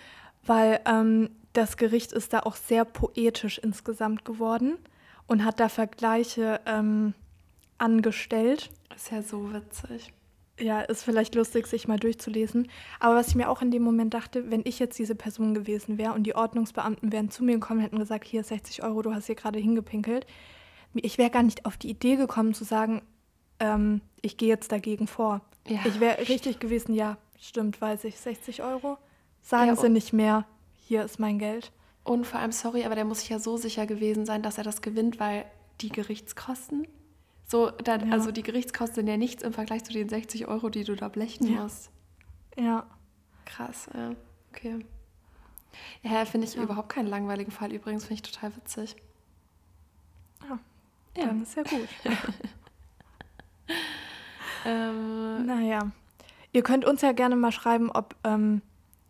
weil 0.45 0.81
ähm, 0.85 1.31
das 1.53 1.77
Gericht 1.77 2.13
ist 2.13 2.33
da 2.33 2.41
auch 2.41 2.57
sehr 2.57 2.85
poetisch 2.85 3.59
insgesamt 3.59 4.25
geworden 4.25 4.79
und 5.29 5.45
hat 5.45 5.61
da 5.61 5.69
Vergleiche 5.69 6.61
ähm, 6.67 7.15
angestellt. 7.77 8.71
Ist 8.95 9.13
ja 9.13 9.23
so 9.23 9.53
witzig. 9.53 10.13
Ja, 10.59 10.81
ist 10.81 11.05
vielleicht 11.05 11.37
lustig, 11.37 11.69
sich 11.69 11.87
mal 11.87 12.01
durchzulesen. 12.01 12.69
Aber 12.99 13.15
was 13.15 13.29
ich 13.29 13.37
mir 13.37 13.49
auch 13.49 13.63
in 13.63 13.71
dem 13.71 13.83
Moment 13.83 14.13
dachte, 14.15 14.51
wenn 14.51 14.63
ich 14.65 14.81
jetzt 14.81 14.99
diese 14.99 15.15
Person 15.15 15.55
gewesen 15.55 15.99
wäre 15.99 16.15
und 16.15 16.25
die 16.25 16.35
Ordnungsbeamten 16.35 17.13
wären 17.13 17.31
zu 17.31 17.45
mir 17.45 17.55
gekommen 17.55 17.79
und 17.79 17.85
hätten 17.85 17.99
gesagt, 17.99 18.27
hier 18.27 18.43
60 18.43 18.83
Euro, 18.83 19.03
du 19.03 19.15
hast 19.15 19.27
hier 19.27 19.37
gerade 19.37 19.61
hingepinkelt. 19.61 20.27
Ich 20.95 21.17
wäre 21.17 21.31
gar 21.31 21.45
nicht 21.45 21.65
auf 21.65 21.77
die 21.77 21.91
Idee 21.91 22.17
gekommen 22.17 22.55
zu 22.55 22.65
sagen, 22.65 23.03
ähm, 23.61 24.01
ich 24.21 24.37
gehe 24.37 24.49
jetzt 24.49 24.73
dagegen 24.73 25.07
vor. 25.07 25.43
Ja, 25.69 25.81
ich 25.85 26.01
wäre 26.01 26.27
richtig 26.29 26.59
gewesen, 26.59 26.95
ja, 26.95 27.19
stimmt, 27.39 27.81
weiß 27.81 28.05
ich, 28.05 28.19
60 28.19 28.63
Euro. 28.63 28.97
Sagen 29.43 29.69
Ja, 29.69 29.77
Sie 29.77 29.91
nicht 29.91 30.13
mehr, 30.13 30.45
hier 30.75 31.05
ist 31.05 31.21
mein 31.21 31.39
Geld. 31.39 31.71
Und 32.09 32.27
vor 32.27 32.41
allem, 32.41 32.53
sorry, 32.53 32.85
aber 32.85 32.95
der 32.95 33.05
muss 33.05 33.21
sich 33.21 33.29
ja 33.29 33.39
so 33.39 33.57
sicher 33.57 33.87
gewesen 33.87 34.25
sein, 34.25 34.43
dass 34.43 34.57
er 34.59 34.65
das 34.65 34.81
gewinnt, 34.83 35.21
weil 35.21 35.45
die 35.83 35.91
Gerichtskosten, 35.91 36.87
so, 37.47 37.71
dann, 37.71 38.09
Ja. 38.09 38.15
also 38.15 38.33
die 38.33 38.43
Gerichtskosten 38.43 38.95
sind 38.97 39.07
ja 39.09 39.17
nichts 39.17 39.43
im 39.43 39.53
Vergleich 39.53 39.85
zu 39.85 39.93
den 39.93 40.09
60 40.09 40.49
Euro, 40.49 40.71
die 40.71 40.85
du 40.85 40.97
da 40.97 41.09
blechen 41.09 41.47
Ja. 41.55 41.63
musst. 41.63 41.91
Ja, 42.57 42.87
Krass, 43.45 43.89
ja, 43.95 44.15
okay. 44.53 44.79
Ja, 46.03 46.25
finde 46.27 46.47
ich 46.47 46.55
Ja. 46.55 46.63
überhaupt 46.63 46.89
keinen 46.91 47.07
langweiligen 47.09 47.51
Fall 47.51 47.73
übrigens, 47.73 48.05
finde 48.05 48.15
ich 48.15 48.23
total 48.31 48.55
witzig. 48.57 48.97
Ja, 50.49 50.59
Ja. 51.17 51.27
dann 51.27 51.43
ist 51.43 51.57
ja 51.57 51.63
gut. 51.63 51.89
Ähm, 54.65 55.47
Naja, 55.47 55.91
ihr 56.53 56.63
könnt 56.63 56.85
uns 56.85 57.01
ja 57.03 57.13
gerne 57.13 57.37
mal 57.37 57.53
schreiben, 57.53 57.91
ob 57.91 58.17
ähm, 58.25 58.63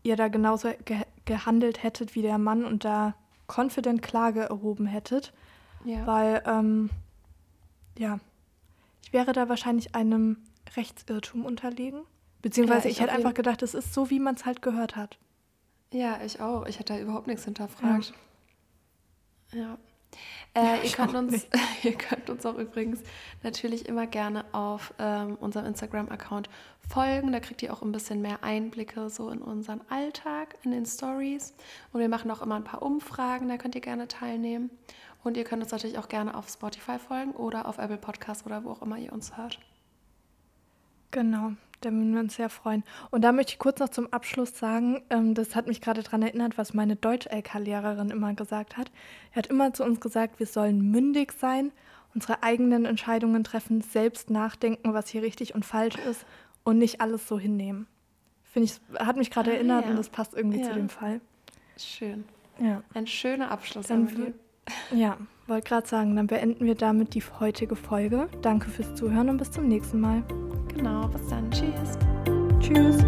ihr 0.03 0.17
da 0.17 0.29
genauso 0.29 0.71
ge 0.85 0.99
gehandelt 1.29 1.85
hättet 1.85 2.17
wie 2.17 2.23
der 2.23 2.38
Mann 2.38 2.64
und 2.64 2.85
da 2.85 3.14
confident 3.47 4.03
Klage 4.03 4.41
erhoben 4.41 4.87
hättet, 4.87 5.33
ja. 5.85 6.05
weil 6.07 6.43
ähm, 6.47 6.91
ja, 7.97 8.19
ich 9.05 9.12
wäre 9.12 9.33
da 9.33 9.49
wahrscheinlich 9.49 9.95
einem 9.95 10.38
Rechtsirrtum 10.77 11.45
unterlegen. 11.45 12.01
Beziehungsweise 12.43 12.88
Ja, 12.88 12.91
ich, 12.91 12.97
ich 12.97 13.03
hätte 13.03 13.12
einfach 13.12 13.35
gedacht, 13.35 13.62
es 13.62 13.75
ist 13.75 13.95
so, 13.95 14.11
wie 14.11 14.19
man 14.19 14.35
es 14.35 14.45
halt 14.45 14.62
gehört 14.62 14.97
hat. 14.97 15.19
ja, 15.93 16.21
ich 16.25 16.41
auch. 16.41 16.67
Ich 16.67 16.79
hätte 16.79 16.95
da 16.95 16.99
überhaupt 16.99 17.27
nichts 17.27 17.45
hinterfragt. 17.45 18.12
Ja. 19.53 19.79
Äh, 20.55 20.85
ihr, 20.85 20.92
könnt 20.92 21.14
uns, 21.14 21.47
ihr 21.83 21.94
könnt 21.94 22.31
uns 22.31 22.44
auch 22.47 22.57
übrigens 22.57 23.01
natürlich 23.42 23.87
immer 23.87 24.07
gerne 24.07 24.44
auf 24.53 24.94
ähm, 24.99 25.37
unserem 25.37 25.66
Instagram-Account 25.66 26.49
folgen. 26.88 27.33
Da 27.33 27.40
kriegt 27.40 27.62
ihr 27.62 27.73
auch 27.73 27.83
ein 27.83 27.92
bisschen 27.92 28.23
mehr 28.23 28.42
Einblicke 28.42 29.11
so 29.11 29.31
in 29.31 29.40
unseren 29.40 29.81
Alltag, 29.88 30.57
in 30.64 30.71
den 30.71 30.87
Stories. 30.87 31.55
Und 31.92 32.01
wir 32.01 32.09
machen 32.09 32.31
auch 32.31 32.42
immer 32.42 32.57
ein 32.57 32.64
paar 32.64 32.83
Umfragen, 32.83 33.49
da 33.49 33.57
könnt 33.57 33.75
ihr 33.75 33.81
gerne 33.81 34.09
teilnehmen. 34.09 34.71
Und 35.25 35.37
ihr 35.37 35.44
könnt 35.44 35.62
uns 35.62 35.73
natürlich 35.73 35.99
auch 35.99 36.09
gerne 36.09 36.35
auf 36.37 36.49
Spotify 36.49 36.99
folgen 36.99 37.33
oder 37.33 37.66
auf 37.66 37.79
Apple 37.79 37.99
Podcasts 37.99 38.47
oder 38.47 38.64
wo 38.64 38.71
auch 38.71 38.83
immer 38.83 38.99
ihr 38.99 39.12
uns 39.12 39.37
hört. 39.37 39.59
Genau, 41.11 41.53
da 41.81 41.91
würden 41.91 42.12
wir 42.12 42.21
uns 42.21 42.35
sehr 42.37 42.49
freuen. 42.49 42.83
Und 43.11 43.23
da 43.23 43.33
möchte 43.33 43.53
ich 43.53 43.59
kurz 43.59 43.79
noch 43.81 43.88
zum 43.91 44.12
Abschluss 44.12 44.59
sagen, 44.59 45.03
ähm, 45.11 45.35
das 45.35 45.55
hat 45.57 45.67
mich 45.67 45.81
gerade 45.81 46.03
daran 46.03 46.23
erinnert, 46.23 46.59
was 46.59 46.75
meine 46.75 46.97
Deutsch-LK-Lehrerin 46.97 48.11
immer 48.11 48.35
gesagt 48.35 48.77
hat. 48.77 48.91
Er 49.33 49.37
hat 49.37 49.47
immer 49.49 49.73
zu 49.75 49.85
uns 49.85 50.01
gesagt, 50.01 50.38
wir 50.38 50.47
sollen 50.47 50.91
mündig 50.91 51.33
sein, 51.33 51.73
unsere 52.14 52.43
eigenen 52.43 52.85
Entscheidungen 52.85 53.45
treffen, 53.45 53.81
selbst 53.83 54.31
nachdenken, 54.31 54.95
was 54.95 55.09
hier 55.09 55.23
richtig 55.23 55.55
und 55.55 55.64
falsch 55.64 55.97
ist 56.11 56.25
und 56.64 56.79
nicht 56.79 57.01
alles 57.01 57.29
so 57.29 57.38
hinnehmen. 57.38 57.87
Finde 58.45 58.71
ich, 58.71 58.81
hat 58.99 59.17
mich 59.17 59.31
gerade 59.31 59.51
Ah, 59.51 59.55
erinnert 59.55 59.85
ja. 59.85 59.91
und 59.91 59.97
das 59.97 60.09
passt 60.09 60.35
irgendwie 60.35 60.61
Ja. 60.61 60.69
zu 60.69 60.75
dem 60.75 60.88
Fall. 60.88 61.21
Schön. 61.77 62.25
Ja, 62.61 62.83
Ein 62.95 63.07
schöner 63.07 63.51
Abschluss, 63.53 63.87
Dann. 63.87 64.35
Ja 64.93 65.17
wollte 65.49 65.69
gerade 65.69 65.87
sagen, 65.87 66.15
dann 66.17 66.27
beenden 66.27 66.67
wir 66.67 66.75
damit 66.75 67.15
die 67.15 67.23
heutige 67.41 67.75
Folge. 67.75 68.29
Danke 68.43 68.69
fürs 68.69 68.95
Zuhören 68.95 69.31
und 69.31 69.39
bis 69.39 69.51
zum 69.51 69.67
nächsten 69.67 70.01
Mal. 70.01 70.23
Genau, 70.75 71.09
bis 71.09 71.27
dann. 71.29 71.51
Tschüss. 71.51 71.99
Tschüss. 72.61 73.03